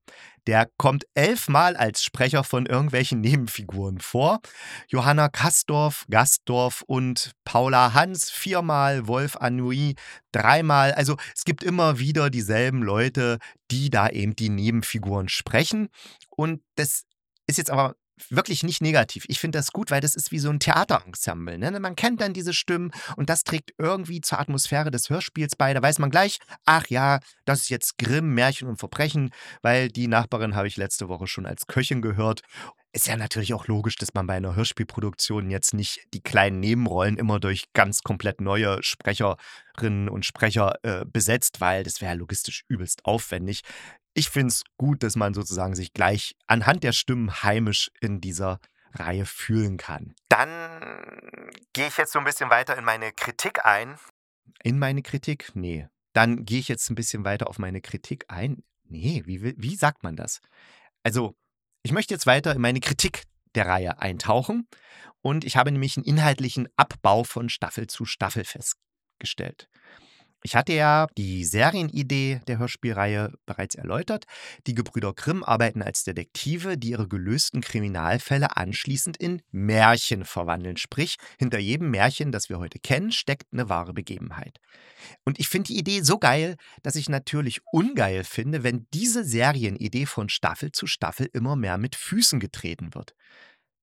[0.46, 4.40] der kommt elfmal als Sprecher von irgendwelchen Nebenfiguren vor.
[4.88, 9.94] Johanna Kastorf, Gastdorf und Paula Hans viermal, Wolf Anui
[10.32, 10.92] dreimal.
[10.92, 13.38] Also es gibt immer wieder dieselben Leute,
[13.70, 15.88] die da eben die Nebenfiguren sprechen.
[16.30, 17.04] Und das
[17.46, 17.96] ist jetzt aber
[18.30, 19.24] wirklich nicht negativ.
[19.28, 21.58] Ich finde das gut, weil das ist wie so ein Theaterensemble.
[21.58, 21.78] Ne?
[21.80, 25.74] Man kennt dann diese Stimmen und das trägt irgendwie zur Atmosphäre des Hörspiels bei.
[25.74, 29.30] Da weiß man gleich, ach ja, das ist jetzt Grimm, Märchen und Verbrechen,
[29.62, 32.42] weil die Nachbarin habe ich letzte Woche schon als Köchin gehört.
[32.96, 37.18] Ist ja natürlich auch logisch, dass man bei einer Hörspielproduktion jetzt nicht die kleinen Nebenrollen
[37.18, 43.04] immer durch ganz komplett neue Sprecherinnen und Sprecher äh, besetzt, weil das wäre logistisch übelst
[43.04, 43.62] aufwendig
[44.16, 48.60] ich finde es gut, dass man sozusagen sich gleich anhand der Stimmen heimisch in dieser
[48.94, 50.14] Reihe fühlen kann.
[50.30, 53.98] Dann gehe ich jetzt so ein bisschen weiter in meine Kritik ein.
[54.62, 55.50] In meine Kritik?
[55.54, 55.86] Nee.
[56.14, 58.64] Dann gehe ich jetzt ein bisschen weiter auf meine Kritik ein.
[58.84, 60.40] Nee, wie, wie sagt man das?
[61.02, 61.36] Also,
[61.86, 63.22] ich möchte jetzt weiter in meine Kritik
[63.54, 64.66] der Reihe eintauchen.
[65.22, 69.68] Und ich habe nämlich einen inhaltlichen Abbau von Staffel zu Staffel festgestellt.
[70.42, 74.26] Ich hatte ja die Serienidee der Hörspielreihe bereits erläutert.
[74.66, 80.76] Die Gebrüder Grimm arbeiten als Detektive, die ihre gelösten Kriminalfälle anschließend in Märchen verwandeln.
[80.76, 84.60] Sprich, hinter jedem Märchen, das wir heute kennen, steckt eine wahre Begebenheit.
[85.24, 90.06] Und ich finde die Idee so geil, dass ich natürlich ungeil finde, wenn diese Serienidee
[90.06, 93.14] von Staffel zu Staffel immer mehr mit Füßen getreten wird.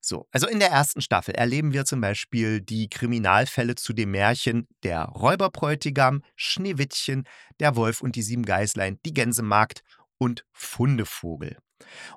[0.06, 4.68] So, also in der ersten Staffel erleben wir zum Beispiel die Kriminalfälle zu dem Märchen
[4.84, 7.24] Der Räuberbräutigam, Schneewittchen,
[7.62, 9.82] Der Wolf und die sieben Geißlein, die Gänsemagd
[10.18, 11.58] und Fundevogel.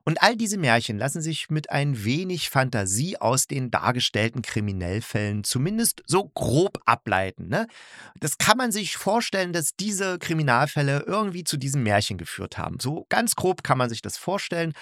[0.04, 6.02] Und all diese Märchen lassen sich mit ein wenig Fantasie aus den dargestellten Kriminellfällen zumindest
[6.06, 7.48] so grob ableiten.
[7.48, 7.66] Ne?
[8.20, 12.78] Das kann man sich vorstellen, dass diese Kriminalfälle irgendwie zu diesem Märchen geführt haben.
[12.80, 14.72] So ganz grob kann man sich das vorstellen.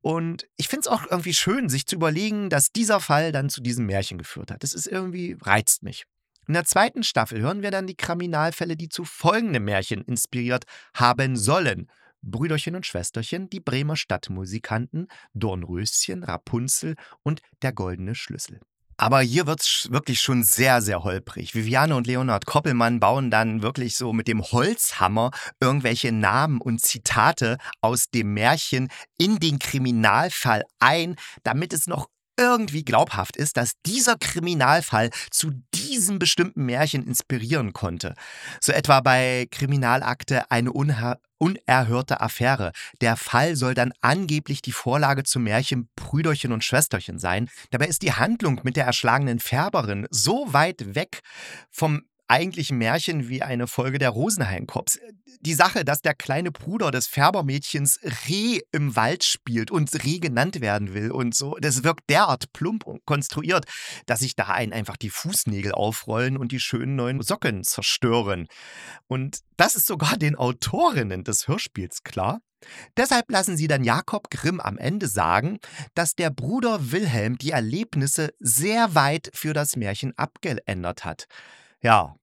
[0.00, 3.60] Und ich finde es auch irgendwie schön, sich zu überlegen, dass dieser Fall dann zu
[3.60, 4.62] diesem Märchen geführt hat.
[4.62, 6.04] Das ist irgendwie, reizt mich.
[6.48, 11.36] In der zweiten Staffel hören wir dann die Kriminalfälle, die zu folgendem Märchen inspiriert haben
[11.36, 11.88] sollen.
[12.22, 18.60] Brüderchen und Schwesterchen, die Bremer Stadtmusikanten, Dornröschen, Rapunzel und der goldene Schlüssel.
[19.02, 21.56] Aber hier wird es wirklich schon sehr, sehr holprig.
[21.56, 27.58] Viviane und Leonard Koppelmann bauen dann wirklich so mit dem Holzhammer irgendwelche Namen und Zitate
[27.80, 34.16] aus dem Märchen in den Kriminalfall ein, damit es noch irgendwie glaubhaft ist, dass dieser
[34.16, 38.14] Kriminalfall zu diesem bestimmten Märchen inspirieren konnte.
[38.60, 42.72] So etwa bei Kriminalakte eine unerhörte Affäre.
[43.00, 47.50] Der Fall soll dann angeblich die Vorlage zum Märchen Brüderchen und Schwesterchen sein.
[47.70, 51.20] Dabei ist die Handlung mit der erschlagenen Färberin so weit weg
[51.70, 54.98] vom eigentlichen Märchen wie eine Folge der Rosenheim-Cops
[55.40, 60.60] die Sache, dass der kleine Bruder des Färbermädchens Reh im Wald spielt und Reh genannt
[60.60, 63.64] werden will und so, das wirkt derart plump und konstruiert,
[64.06, 68.46] dass sich da einen einfach die Fußnägel aufrollen und die schönen neuen Socken zerstören.
[69.08, 72.40] Und das ist sogar den Autorinnen des Hörspiels klar.
[72.96, 75.58] Deshalb lassen sie dann Jakob Grimm am Ende sagen,
[75.94, 81.26] dass der Bruder Wilhelm die Erlebnisse sehr weit für das Märchen abgeändert hat.
[81.82, 82.16] Ja,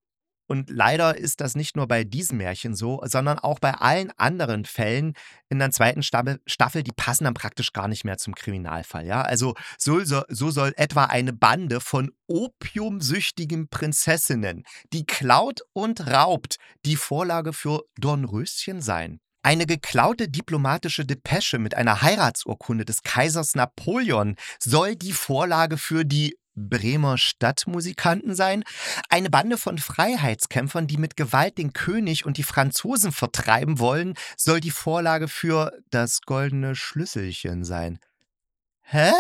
[0.50, 4.66] und leider ist das nicht nur bei diesem Märchen so, sondern auch bei allen anderen
[4.66, 5.14] Fällen
[5.48, 9.06] in der zweiten Staffel, die passen dann praktisch gar nicht mehr zum Kriminalfall.
[9.06, 9.22] Ja?
[9.22, 16.56] Also so, so, so soll etwa eine Bande von opiumsüchtigen Prinzessinnen, die klaut und raubt,
[16.84, 19.20] die Vorlage für Dornröschen sein.
[19.44, 26.40] Eine geklaute diplomatische Depesche mit einer Heiratsurkunde des Kaisers Napoleon soll die Vorlage für die
[26.68, 28.64] Bremer Stadtmusikanten sein.
[29.10, 34.60] Eine Bande von Freiheitskämpfern, die mit Gewalt den König und die Franzosen vertreiben wollen, soll
[34.60, 38.00] die Vorlage für das goldene Schlüsselchen sein.
[38.82, 39.12] Hä?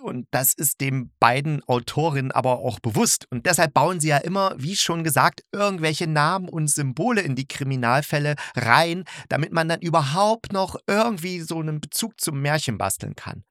[0.00, 3.26] Und das ist den beiden Autorinnen aber auch bewusst.
[3.30, 7.46] Und deshalb bauen sie ja immer, wie schon gesagt, irgendwelche Namen und Symbole in die
[7.46, 13.44] Kriminalfälle rein, damit man dann überhaupt noch irgendwie so einen Bezug zum Märchen basteln kann.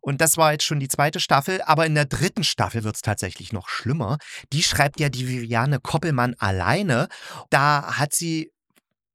[0.00, 3.02] Und das war jetzt schon die zweite Staffel, aber in der dritten Staffel wird es
[3.02, 4.18] tatsächlich noch schlimmer.
[4.52, 7.08] Die schreibt ja die Viviane Koppelmann alleine.
[7.50, 8.50] Da hat sie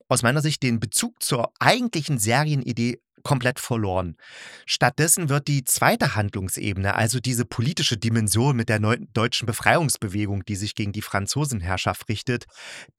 [0.08, 4.18] aus meiner Sicht den Bezug zur eigentlichen Serienidee komplett verloren.
[4.66, 10.76] Stattdessen wird die zweite Handlungsebene, also diese politische Dimension mit der deutschen Befreiungsbewegung, die sich
[10.76, 12.46] gegen die Franzosenherrschaft richtet,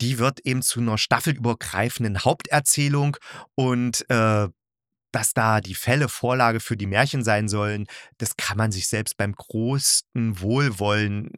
[0.01, 3.16] die wird eben zu einer staffelübergreifenden Haupterzählung
[3.55, 4.49] und äh,
[5.12, 7.87] dass da die Fälle Vorlage für die Märchen sein sollen,
[8.19, 11.33] das kann man sich selbst beim größten Wohlwollen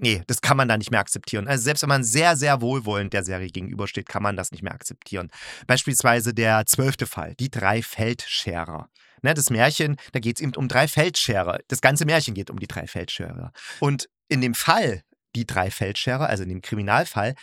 [0.00, 1.46] nee, das kann man da nicht mehr akzeptieren.
[1.46, 4.74] Also selbst wenn man sehr, sehr wohlwollend der Serie gegenübersteht, kann man das nicht mehr
[4.74, 5.30] akzeptieren.
[5.66, 8.88] Beispielsweise der zwölfte Fall, die drei Feldscherer.
[9.22, 11.60] Ne, das Märchen, da geht es eben um drei Feldscherer.
[11.68, 13.52] Das ganze Märchen geht um die drei Feldscherer.
[13.78, 15.02] Und in dem Fall,
[15.36, 17.36] die drei Feldscherer, also in dem Kriminalfall,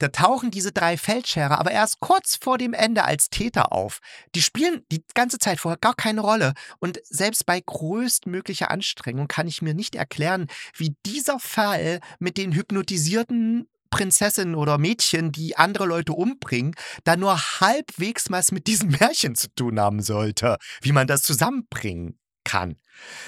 [0.00, 4.00] da tauchen diese drei Feldscherer aber erst kurz vor dem Ende als Täter auf.
[4.34, 6.54] Die spielen die ganze Zeit vorher gar keine Rolle.
[6.78, 12.54] Und selbst bei größtmöglicher Anstrengung kann ich mir nicht erklären, wie dieser Fall mit den
[12.54, 19.34] hypnotisierten Prinzessinnen oder Mädchen, die andere Leute umbringen, da nur halbwegs was mit diesem Märchen
[19.34, 22.76] zu tun haben sollte, wie man das zusammenbringen kann.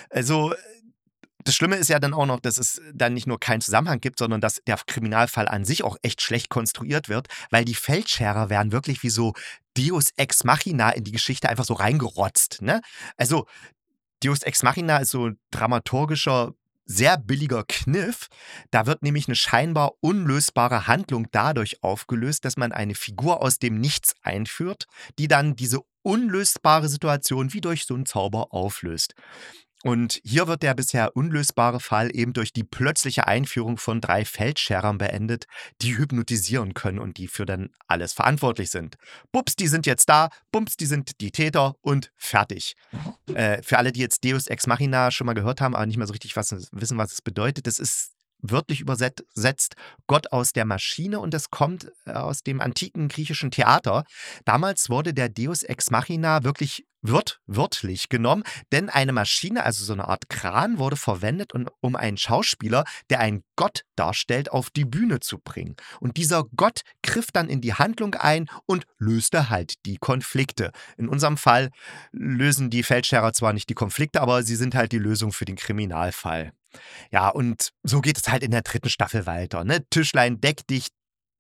[0.08, 0.54] Also
[1.44, 4.18] das Schlimme ist ja dann auch noch, dass es dann nicht nur keinen Zusammenhang gibt,
[4.18, 8.72] sondern dass der Kriminalfall an sich auch echt schlecht konstruiert wird, weil die Feldscherer werden
[8.72, 9.32] wirklich wie so
[9.74, 12.62] Deus Ex Machina in die Geschichte einfach so reingerotzt.
[12.62, 12.80] Ne?
[13.16, 13.46] Also
[14.22, 16.52] Deus Ex Machina ist so ein dramaturgischer
[16.84, 18.28] sehr billiger Kniff.
[18.70, 23.80] Da wird nämlich eine scheinbar unlösbare Handlung dadurch aufgelöst, dass man eine Figur aus dem
[23.80, 24.86] Nichts einführt,
[25.18, 29.14] die dann diese unlösbare Situation wie durch so einen Zauber auflöst.
[29.82, 34.98] Und hier wird der bisher unlösbare Fall eben durch die plötzliche Einführung von drei Feldscherern
[34.98, 35.46] beendet,
[35.80, 38.96] die hypnotisieren können und die für dann alles verantwortlich sind.
[39.32, 42.76] Bups, die sind jetzt da, bums, die sind die Täter und fertig.
[43.34, 46.06] Äh, für alle, die jetzt Deus Ex Machina schon mal gehört haben, aber nicht mehr
[46.06, 48.11] so richtig was, wissen, was es bedeutet, das ist
[48.42, 49.74] wörtlich übersetzt
[50.06, 54.04] Gott aus der Maschine und es kommt äh, aus dem antiken griechischen Theater.
[54.44, 59.92] Damals wurde der Deus ex machina wirklich wird wörtlich genommen, denn eine Maschine, also so
[59.92, 65.20] eine Art Kran, wurde verwendet, um einen Schauspieler, der einen Gott darstellt, auf die Bühne
[65.20, 65.76] zu bringen.
[66.00, 70.70] Und dieser Gott griff dann in die Handlung ein und löste halt die Konflikte.
[70.96, 71.70] In unserem Fall
[72.12, 75.56] lösen die Feldscherer zwar nicht die Konflikte, aber sie sind halt die Lösung für den
[75.56, 76.52] Kriminalfall.
[77.10, 79.64] Ja, und so geht es halt in der dritten Staffel weiter.
[79.64, 79.84] Ne?
[79.90, 80.88] Tischlein deck dich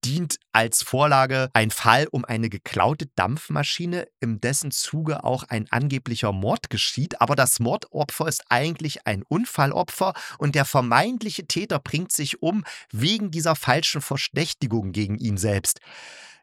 [0.04, 6.32] dient als Vorlage ein Fall um eine geklaute Dampfmaschine, in dessen Zuge auch ein angeblicher
[6.32, 7.20] Mord geschieht.
[7.20, 13.30] Aber das Mordopfer ist eigentlich ein Unfallopfer und der vermeintliche Täter bringt sich um wegen
[13.30, 15.80] dieser falschen Verdächtigung gegen ihn selbst.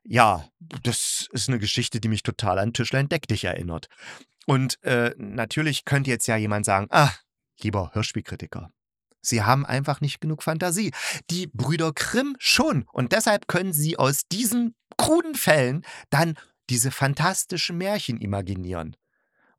[0.03, 0.47] Ja,
[0.83, 3.89] das ist eine Geschichte, die mich total an Tischlein Deck dich erinnert.
[4.45, 7.11] Und äh, natürlich könnte jetzt ja jemand sagen, ah,
[7.61, 8.71] lieber Hörspielkritiker,
[9.21, 10.91] Sie haben einfach nicht genug Fantasie.
[11.29, 12.85] Die Brüder Grimm schon.
[12.91, 16.35] Und deshalb können sie aus diesen kruden Fällen dann
[16.69, 18.95] diese fantastischen Märchen imaginieren.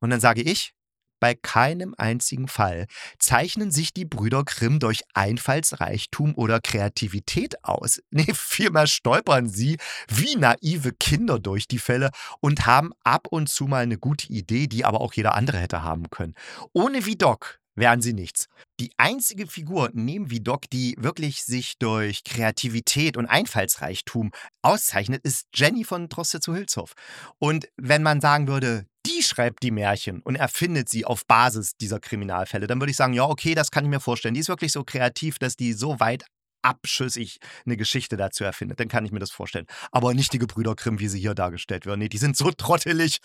[0.01, 0.73] Und dann sage ich,
[1.21, 2.87] bei keinem einzigen Fall
[3.19, 8.01] zeichnen sich die Brüder Grimm durch Einfallsreichtum oder Kreativität aus.
[8.11, 9.77] Nee, vielmehr stolpern sie
[10.09, 14.67] wie naive Kinder durch die Fälle und haben ab und zu mal eine gute Idee,
[14.67, 16.35] die aber auch jeder andere hätte haben können.
[16.73, 18.47] Ohne Vidocq wären sie nichts.
[18.79, 24.31] Die einzige Figur neben Vidocq, die wirklich sich durch Kreativität und Einfallsreichtum
[24.63, 26.93] auszeichnet, ist Jenny von Droste zu Hülshoff.
[27.39, 32.01] Und wenn man sagen würde, die schreibt die Märchen und erfindet sie auf Basis dieser
[32.01, 34.35] Kriminalfälle, dann würde ich sagen, ja, okay, das kann ich mir vorstellen.
[34.35, 36.25] Die ist wirklich so kreativ, dass die so weit
[36.63, 39.67] abschüssig eine Geschichte dazu erfindet, dann kann ich mir das vorstellen.
[39.93, 42.01] Aber nicht die Gebrüder Grimm, wie sie hier dargestellt werden.
[42.01, 43.19] Nee, die sind so trottelig.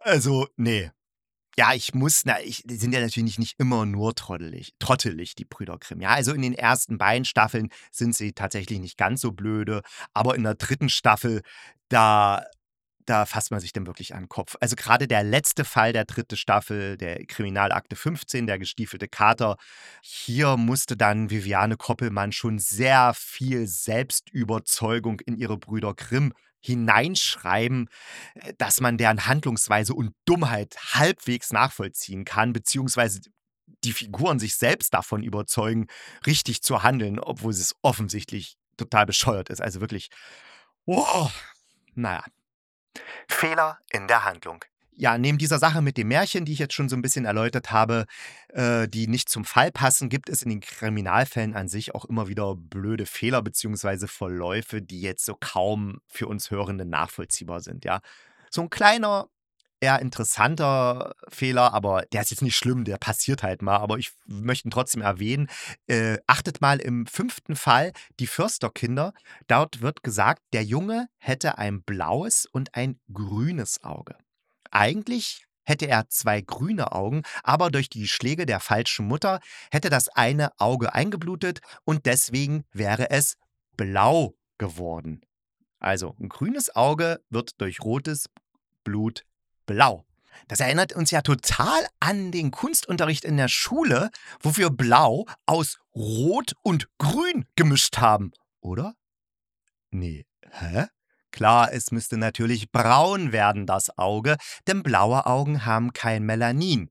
[0.00, 0.90] Also, nee,
[1.56, 5.44] ja, ich muss, na, ich, die sind ja natürlich nicht immer nur trottelig, trottelig, die
[5.44, 6.00] Brüder Grimm.
[6.00, 9.82] Ja, also in den ersten beiden Staffeln sind sie tatsächlich nicht ganz so blöde,
[10.14, 11.42] aber in der dritten Staffel,
[11.88, 12.44] da,
[13.04, 14.56] da fasst man sich dann wirklich an den Kopf.
[14.60, 19.56] Also gerade der letzte Fall der dritten Staffel, der Kriminalakte 15, der gestiefelte Kater,
[20.00, 26.32] hier musste dann Viviane Koppelmann schon sehr viel Selbstüberzeugung in ihre Brüder Grimm
[26.62, 27.88] hineinschreiben,
[28.34, 33.20] äh, dass man deren Handlungsweise und Dummheit halbwegs nachvollziehen kann, beziehungsweise
[33.84, 35.88] die Figuren sich selbst davon überzeugen,
[36.26, 39.60] richtig zu handeln, obwohl es offensichtlich total bescheuert ist.
[39.60, 40.08] Also wirklich,
[40.86, 41.32] wow,
[41.94, 42.24] naja.
[43.26, 46.88] Fehler in der Handlung ja, neben dieser Sache mit dem Märchen, die ich jetzt schon
[46.88, 48.06] so ein bisschen erläutert habe,
[48.48, 52.28] äh, die nicht zum Fall passen, gibt es in den Kriminalfällen an sich auch immer
[52.28, 54.06] wieder blöde Fehler bzw.
[54.06, 58.00] Verläufe, die jetzt so kaum für uns Hörenden nachvollziehbar sind, ja.
[58.50, 59.28] So ein kleiner,
[59.80, 64.12] eher interessanter Fehler, aber der ist jetzt nicht schlimm, der passiert halt mal, aber ich
[64.26, 65.48] möchte ihn trotzdem erwähnen.
[65.88, 69.12] Äh, achtet mal im fünften Fall, die Försterkinder.
[69.48, 74.16] Dort wird gesagt, der Junge hätte ein blaues und ein grünes Auge.
[74.72, 79.38] Eigentlich hätte er zwei grüne Augen, aber durch die Schläge der falschen Mutter
[79.70, 83.36] hätte das eine Auge eingeblutet und deswegen wäre es
[83.76, 85.20] blau geworden.
[85.78, 88.26] Also ein grünes Auge wird durch rotes
[88.82, 89.24] Blut
[89.66, 90.04] blau.
[90.48, 95.78] Das erinnert uns ja total an den Kunstunterricht in der Schule, wo wir Blau aus
[95.94, 98.94] Rot und Grün gemischt haben, oder?
[99.90, 100.86] Nee, hä?
[101.32, 106.90] Klar, es müsste natürlich braun werden, das Auge, denn blaue Augen haben kein Melanin.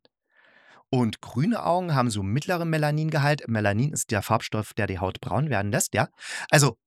[0.89, 3.47] Und grüne Augen haben so mittleren Melaningehalt.
[3.47, 6.09] Melanin ist der Farbstoff, der die Haut braun werden lässt, ja?
[6.49, 6.77] Also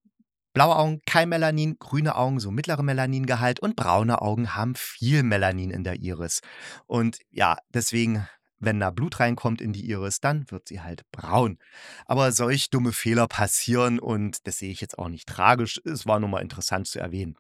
[0.52, 5.70] blaue Augen kein Melanin, grüne Augen so mittleren Melaningehalt und braune Augen haben viel Melanin
[5.70, 6.40] in der Iris.
[6.86, 8.28] Und ja, deswegen
[8.64, 11.58] wenn da Blut reinkommt in die Iris, dann wird sie halt braun.
[12.06, 15.80] Aber solch dumme Fehler passieren und das sehe ich jetzt auch nicht tragisch.
[15.84, 17.36] Es war nur mal interessant zu erwähnen.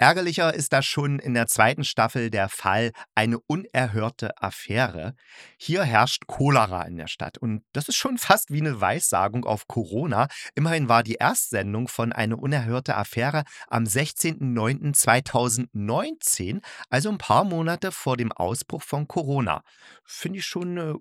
[0.00, 5.14] Ärgerlicher ist da schon in der zweiten Staffel der Fall eine unerhörte Affäre.
[5.58, 9.68] Hier herrscht Cholera in der Stadt und das ist schon fast wie eine Weissagung auf
[9.68, 10.28] Corona.
[10.54, 18.16] Immerhin war die Erstsendung von eine unerhörte Affäre am 16.09.2019, also ein paar Monate vor
[18.16, 19.62] dem Ausbruch von Corona.
[20.06, 20.94] Finde ich schon eine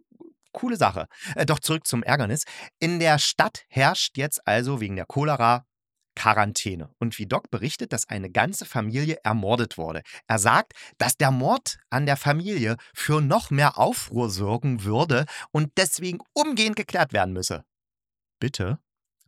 [0.52, 1.08] coole Sache.
[1.36, 2.43] Äh, doch zurück zum Ärgernis.
[2.80, 5.64] In der Stadt herrscht jetzt also wegen der Cholera
[6.16, 6.89] Quarantäne.
[6.99, 10.01] Und wie Doc berichtet, dass eine ganze Familie ermordet wurde.
[10.28, 15.72] Er sagt, dass der Mord an der Familie für noch mehr Aufruhr sorgen würde und
[15.78, 17.64] deswegen umgehend geklärt werden müsse.
[18.39, 18.80] Bitte?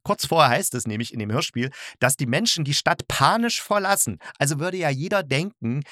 [0.04, 1.70] Kurz vorher heißt es nämlich in dem Hörspiel,
[2.00, 4.18] dass die Menschen die Stadt panisch verlassen.
[4.40, 5.84] Also würde ja jeder denken,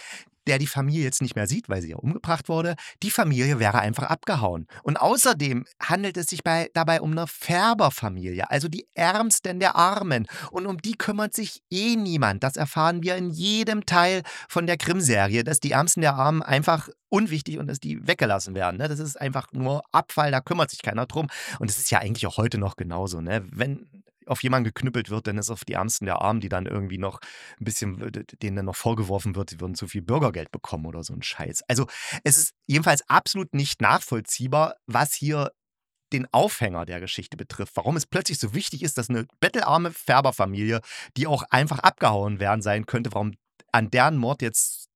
[0.50, 3.80] der die Familie jetzt nicht mehr sieht, weil sie ja umgebracht wurde, die Familie wäre
[3.80, 4.66] einfach abgehauen.
[4.82, 10.26] Und außerdem handelt es sich bei, dabei um eine Färberfamilie, also die Ärmsten der Armen.
[10.50, 12.43] Und um die kümmert sich eh niemand.
[12.43, 16.89] Das erfahren wir in jedem Teil von der Grimm-Serie, dass die Ärmsten der Armen einfach
[17.10, 18.78] unwichtig und dass die weggelassen werden.
[18.78, 18.88] Ne?
[18.88, 21.28] Das ist einfach nur Abfall, da kümmert sich keiner drum.
[21.60, 23.22] Und es ist ja eigentlich auch heute noch genauso.
[23.22, 23.45] Ne?
[23.52, 23.99] Wenn
[24.30, 27.19] auf jemanden geknüppelt wird, dann ist auf die Ärmsten der Armen, die dann irgendwie noch
[27.59, 28.11] ein bisschen,
[28.41, 31.63] denen dann noch vorgeworfen wird, sie würden zu viel Bürgergeld bekommen oder so ein Scheiß.
[31.67, 31.88] Also
[32.23, 35.51] es ist jedenfalls absolut nicht nachvollziehbar, was hier
[36.11, 40.82] den Aufhänger der Geschichte betrifft, warum es plötzlich so wichtig ist, dass eine bettelarme Färberfamilie,
[41.17, 43.34] die auch einfach abgehauen werden sein könnte, warum
[43.71, 44.88] an deren Mord jetzt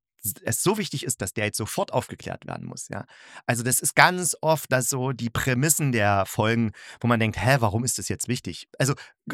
[0.43, 2.87] es so wichtig ist, dass der jetzt sofort aufgeklärt werden muss.
[2.89, 3.05] Ja?
[3.45, 6.71] Also das ist ganz oft dass so die Prämissen der Folgen,
[7.01, 8.67] wo man denkt, hä, warum ist das jetzt wichtig?
[8.79, 8.93] Also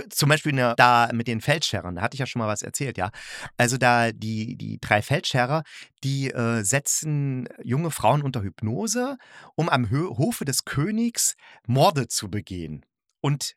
[0.10, 2.98] zum Beispiel eine, da mit den Feldscherern, da hatte ich ja schon mal was erzählt,
[2.98, 3.12] ja.
[3.58, 5.64] Also da die, die drei Feldscherer,
[6.04, 9.18] die äh, setzen junge Frauen unter Hypnose,
[9.56, 11.36] um am Hö Hofe des Königs
[11.68, 12.86] Morde zu begehen.
[13.22, 13.56] Und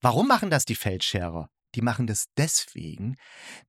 [0.00, 1.48] warum machen das die Feldscherer?
[1.74, 3.16] Die machen das deswegen,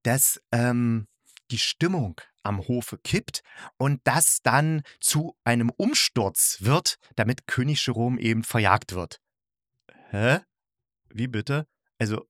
[0.04, 1.08] dass ähm,
[1.54, 3.44] die Stimmung am Hofe kippt
[3.78, 9.22] und das dann zu einem Umsturz wird, damit König Jerome eben verjagt wird.
[10.10, 10.40] Hä?
[11.10, 11.68] Wie bitte?
[12.00, 12.26] Also,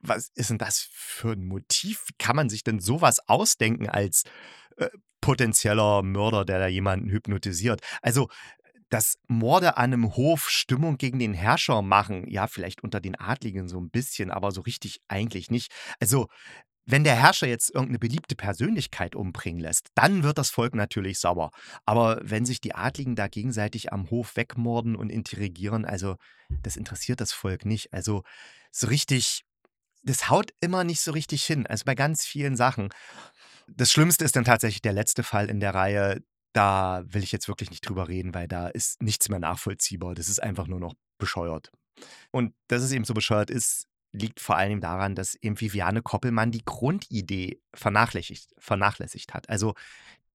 [0.00, 2.04] was ist denn das für ein Motiv?
[2.08, 4.24] Wie kann man sich denn sowas ausdenken als
[4.78, 4.88] äh,
[5.20, 7.82] potenzieller Mörder, der da jemanden hypnotisiert?
[8.00, 8.28] Also,
[8.88, 13.68] dass Morde an einem Hof Stimmung gegen den Herrscher machen, ja, vielleicht unter den Adligen
[13.68, 15.72] so ein bisschen, aber so richtig eigentlich nicht.
[16.00, 16.28] Also,
[16.84, 21.50] wenn der Herrscher jetzt irgendeine beliebte Persönlichkeit umbringen lässt, dann wird das Volk natürlich sauer.
[21.84, 26.16] Aber wenn sich die Adligen da gegenseitig am Hof wegmorden und intrigieren, also
[26.62, 27.92] das interessiert das Volk nicht.
[27.92, 28.24] Also
[28.70, 29.44] so richtig,
[30.02, 31.66] das haut immer nicht so richtig hin.
[31.66, 32.88] Also bei ganz vielen Sachen.
[33.68, 36.22] Das Schlimmste ist dann tatsächlich der letzte Fall in der Reihe.
[36.52, 40.14] Da will ich jetzt wirklich nicht drüber reden, weil da ist nichts mehr nachvollziehbar.
[40.14, 41.70] Das ist einfach nur noch bescheuert.
[42.32, 46.50] Und dass es eben so bescheuert ist, liegt vor allem daran, dass eben Viviane Koppelmann
[46.50, 49.48] die Grundidee vernachlässigt, vernachlässigt hat.
[49.48, 49.74] Also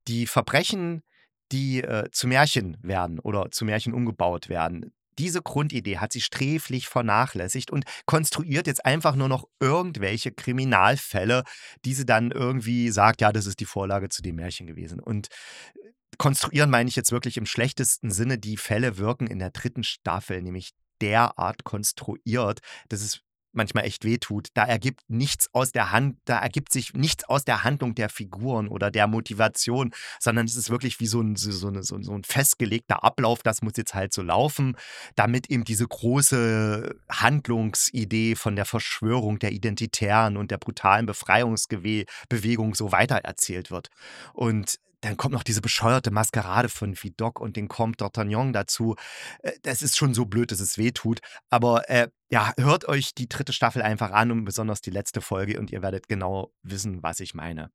[0.08, 1.04] die Verbrechen,
[1.52, 6.88] die äh, zu Märchen werden oder zu Märchen umgebaut werden, diese Grundidee hat sie sträflich
[6.88, 11.44] vernachlässigt und konstruiert jetzt einfach nur noch irgendwelche Kriminalfälle,
[11.86, 15.00] die sie dann irgendwie sagt, ja, das ist die Vorlage zu dem Märchen gewesen.
[15.00, 15.28] Und
[15.76, 19.84] äh, konstruieren meine ich jetzt wirklich im schlechtesten Sinne, die Fälle wirken in der dritten
[19.84, 20.72] Staffel, nämlich
[21.02, 22.60] derart konstruiert,
[22.90, 23.22] dass es
[23.58, 24.48] manchmal echt wehtut.
[24.54, 28.70] Da ergibt nichts aus der Hand, da ergibt sich nichts aus der Handlung der Figuren
[28.70, 33.04] oder der Motivation, sondern es ist wirklich wie so ein, so, so, so, ein festgelegter
[33.04, 34.78] Ablauf, das muss jetzt halt so laufen,
[35.16, 42.92] damit eben diese große Handlungsidee von der Verschwörung der Identitären und der brutalen Befreiungsbewegung so
[42.92, 43.90] weitererzählt wird.
[44.34, 48.96] Und dann kommt noch diese bescheuerte Maskerade von Vidocq und den Comte d'Artagnan dazu.
[49.40, 51.20] Äh, das ist schon so blöd, dass es weh tut.
[51.50, 55.60] Aber äh, ja, hört euch die dritte Staffel einfach an und besonders die letzte Folge
[55.60, 57.72] und ihr werdet genau wissen, was ich meine.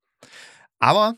[0.79, 1.15] Aber,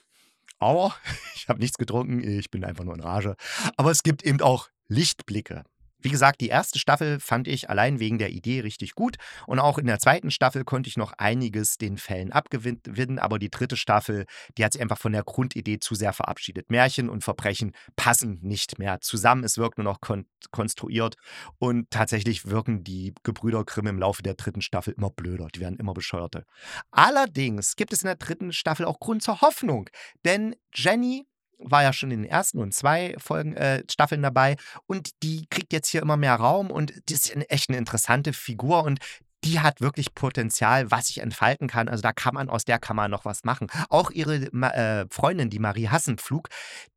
[0.58, 0.94] aber,
[1.34, 3.36] ich habe nichts getrunken, ich bin einfach nur in Rage.
[3.76, 5.64] Aber es gibt eben auch Lichtblicke.
[6.04, 9.78] Wie gesagt, die erste Staffel fand ich allein wegen der Idee richtig gut und auch
[9.78, 14.26] in der zweiten Staffel konnte ich noch einiges den Fällen abgewinnen, aber die dritte Staffel,
[14.58, 16.68] die hat sich einfach von der Grundidee zu sehr verabschiedet.
[16.68, 21.16] Märchen und Verbrechen passen nicht mehr zusammen, es wirkt nur noch kon konstruiert
[21.58, 25.78] und tatsächlich wirken die Gebrüder Grimm im Laufe der dritten Staffel immer blöder, die werden
[25.78, 26.44] immer bescheuerter.
[26.90, 29.88] Allerdings gibt es in der dritten Staffel auch Grund zur Hoffnung,
[30.26, 31.24] denn Jenny
[31.64, 34.56] war ja schon in den ersten und zwei Folgen, äh, Staffeln dabei
[34.86, 38.84] und die kriegt jetzt hier immer mehr Raum und die ist echt eine interessante Figur
[38.84, 39.00] und
[39.44, 41.88] die hat wirklich Potenzial, was sich entfalten kann.
[41.88, 43.68] Also da kann man, aus der man noch was machen.
[43.90, 46.48] Auch ihre äh, Freundin, die Marie Hassenpflug,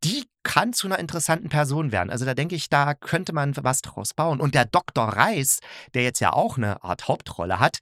[0.04, 2.10] die kann zu einer interessanten Person werden.
[2.10, 4.40] Also da denke ich, da könnte man was draus bauen.
[4.40, 5.06] Und der Dr.
[5.06, 5.60] Reis,
[5.94, 7.80] der jetzt ja auch eine Art Hauptrolle hat,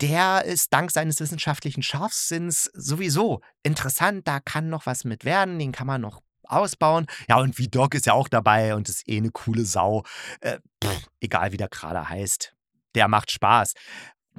[0.00, 4.26] der ist dank seines wissenschaftlichen Scharfsinns sowieso interessant.
[4.26, 7.06] Da kann noch was mit werden, den kann man noch ausbauen.
[7.28, 10.04] Ja, und wie Doc ist ja auch dabei und ist eh eine coole Sau.
[10.40, 12.54] Äh, pff, egal wie der gerade heißt.
[12.94, 13.74] Der macht Spaß.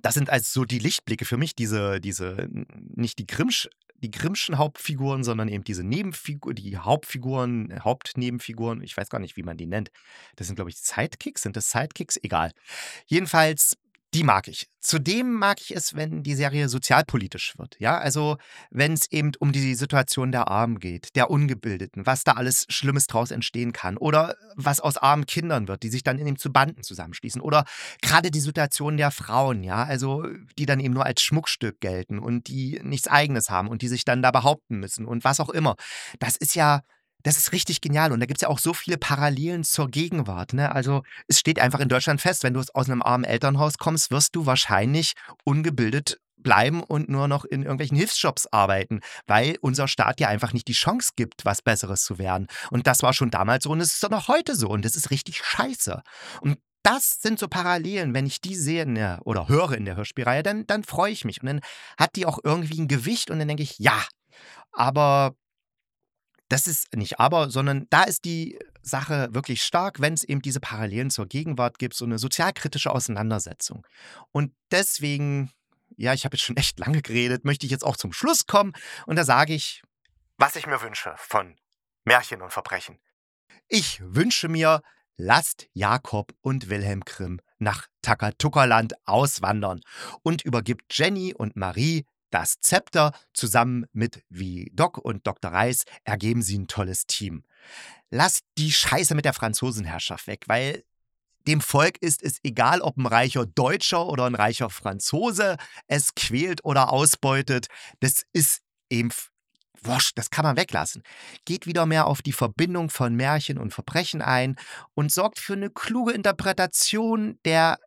[0.02, 2.48] Das sind also so die Lichtblicke für mich, diese, diese,
[2.96, 3.70] nicht die Grimmsch
[4.02, 9.44] die Grimmschen Hauptfiguren, sondern eben diese Nebenfiguren, die Hauptfiguren, Hauptnebenfiguren, ich weiß gar nicht, wie
[9.44, 9.92] man die nennt.
[10.36, 11.44] Das sind, glaube ich, Sidekicks.
[11.44, 12.18] Sind das Sidekicks?
[12.24, 12.52] Egal.
[13.06, 13.78] Jedenfalls
[14.14, 14.68] die mag ich.
[14.82, 17.78] Zudem mag ich es, wenn die Serie sozialpolitisch wird.
[17.80, 18.38] Ja, also
[18.70, 23.08] wenn es eben um die Situation der Armen geht, der Ungebildeten, was da alles Schlimmes
[23.08, 26.84] draus entstehen kann oder was aus armen Kindern wird, die sich dann eben zu Banden
[26.84, 27.64] zusammenschließen oder
[28.02, 30.26] gerade die Situation der Frauen, ja, also
[30.58, 34.04] die dann eben nur als Schmuckstück gelten und die nichts Eigenes haben und die sich
[34.04, 35.76] dann da behaupten müssen und was auch immer.
[36.20, 36.82] Das ist ja
[37.24, 38.12] das ist richtig genial.
[38.12, 40.54] Und da gibt es ja auch so viele Parallelen zur Gegenwart.
[40.54, 40.74] Ne?
[40.74, 44.36] Also es steht einfach in Deutschland fest, wenn du aus einem armen Elternhaus kommst, wirst
[44.36, 45.14] du wahrscheinlich
[45.44, 50.68] ungebildet bleiben und nur noch in irgendwelchen Hilfsjobs arbeiten, weil unser Staat ja einfach nicht
[50.68, 52.48] die Chance gibt, was Besseres zu werden.
[52.72, 54.96] Und das war schon damals so und es ist doch noch heute so und das
[54.96, 56.02] ist richtig scheiße.
[56.42, 60.42] Und das sind so Parallelen, wenn ich die sehe der, oder höre in der Hörspielreihe,
[60.42, 61.42] dann, dann freue ich mich.
[61.42, 61.62] Und dann
[61.98, 64.04] hat die auch irgendwie ein Gewicht und dann denke ich, ja,
[64.72, 65.36] aber
[66.52, 70.60] das ist nicht aber, sondern da ist die Sache wirklich stark, wenn es eben diese
[70.60, 73.88] Parallelen zur Gegenwart gibt, so eine sozialkritische Auseinandersetzung.
[74.32, 75.52] Und deswegen,
[75.96, 78.74] ja, ich habe jetzt schon echt lange geredet, möchte ich jetzt auch zum Schluss kommen
[79.06, 79.82] und da sage ich,
[80.38, 81.56] was ich mir wünsche von
[82.04, 83.00] Märchen und Verbrechen.
[83.68, 84.82] Ich wünsche mir,
[85.16, 89.82] lasst Jakob und Wilhelm Grimm nach Takatuka-Land auswandern
[90.24, 95.52] und übergibt Jenny und Marie das Zepter zusammen mit wie Doc und Dr.
[95.52, 97.44] Reis ergeben sie ein tolles Team.
[98.10, 100.84] Lasst die Scheiße mit der Franzosenherrschaft weg, weil
[101.48, 105.58] dem Volk ist es egal, ob ein reicher Deutscher oder ein reicher Franzose
[105.88, 107.68] es quält oder ausbeutet.
[108.00, 109.10] Das ist eben
[109.84, 111.04] wurscht, das kann man weglassen.
[111.46, 114.56] Geht wieder mehr auf die Verbindung von Märchen und Verbrechen ein
[114.94, 117.80] und sorgt für eine kluge Interpretation der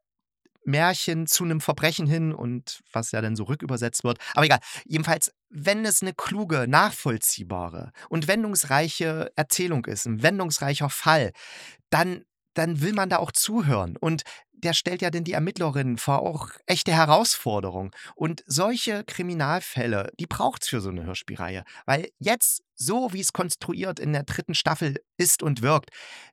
[0.64, 4.18] Märchen zu einem Verbrechen hin und was ja dann so rückübersetzt wird.
[4.34, 4.60] Aber egal.
[4.84, 11.32] Jedenfalls, wenn es eine kluge, nachvollziehbare und wendungsreiche Erzählung ist, ein wendungsreicher Fall,
[11.90, 13.96] dann dann will man da auch zuhören.
[13.96, 14.22] Und
[14.64, 17.90] der stellt ja denn die Ermittlerinnen vor auch echte Herausforderungen.
[18.14, 21.64] Und solche Kriminalfälle, die braucht es für so eine Hörspielreihe.
[21.86, 25.90] Weil jetzt, so wie es konstruiert in der dritten Staffel ist und wirkt,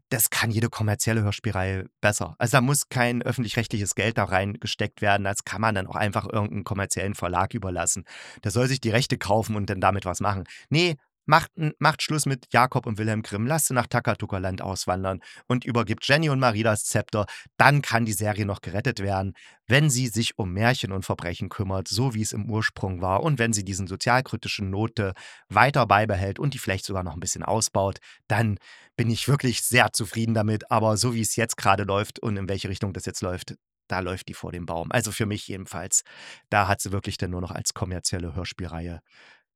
[0.10, 2.36] das kann jede kommerzielle Hörspielreihe besser.
[2.38, 5.24] Also da muss kein öffentlich-rechtliches Geld da reingesteckt werden.
[5.24, 8.06] Das kann man dann auch einfach irgendeinen kommerziellen Verlag überlassen.
[8.44, 10.46] Der soll sich die Rechte kaufen und dann damit was machen.
[10.70, 10.96] Nee,
[11.26, 16.08] Macht, macht Schluss mit Jakob und Wilhelm Grimm, lasst sie nach Takatuka-Land auswandern und übergibt
[16.08, 17.26] Jenny und Marie das Zepter.
[17.58, 19.34] Dann kann die Serie noch gerettet werden,
[19.68, 23.24] wenn sie sich um Märchen und Verbrechen kümmert, so wie es im Ursprung war.
[23.24, 25.14] Und wenn sie diesen sozialkritischen Note
[25.48, 28.58] weiter beibehält und die vielleicht sogar noch ein bisschen ausbaut, dann
[28.96, 30.72] bin ich wirklich sehr zufrieden damit.
[30.72, 33.56] Aber so wie es jetzt gerade läuft und in welche Richtung das jetzt läuft,
[33.88, 34.92] da läuft die vor dem Baum.
[34.92, 36.02] Also für mich jedenfalls.
[36.50, 39.02] Da hat sie wirklich dann nur noch als kommerzielle Hörspielreihe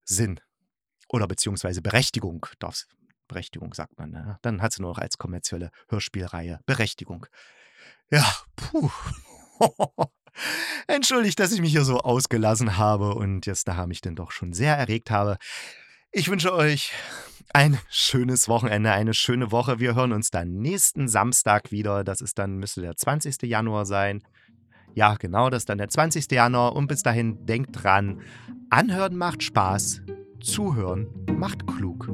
[0.04, 0.40] Sinn
[1.08, 2.88] oder beziehungsweise Berechtigung, darf's,
[3.28, 4.38] Berechtigung sagt man, ne?
[4.42, 7.26] dann hat sie nur noch als kommerzielle Hörspielreihe Berechtigung.
[8.12, 8.26] Ja,
[8.56, 8.90] puh.
[10.88, 14.54] Entschuldigt, dass ich mich hier so ausgelassen habe und jetzt da mich denn doch schon
[14.54, 15.38] sehr erregt habe.
[16.12, 16.92] Ich wünsche euch
[17.54, 19.80] ein schönes Wochenende, eine schöne Woche.
[19.80, 22.04] Wir hören uns dann nächsten Samstag wieder.
[22.04, 23.42] Das ist dann, müsste der 20.
[23.44, 24.24] Januar sein.
[24.94, 26.32] Ja, genau, das ist dann der 20.
[26.32, 26.76] Januar.
[26.76, 28.22] Und bis dahin denkt dran,
[28.70, 30.02] anhören macht Spaß.
[30.46, 31.08] Zuhören
[31.40, 32.08] macht klug.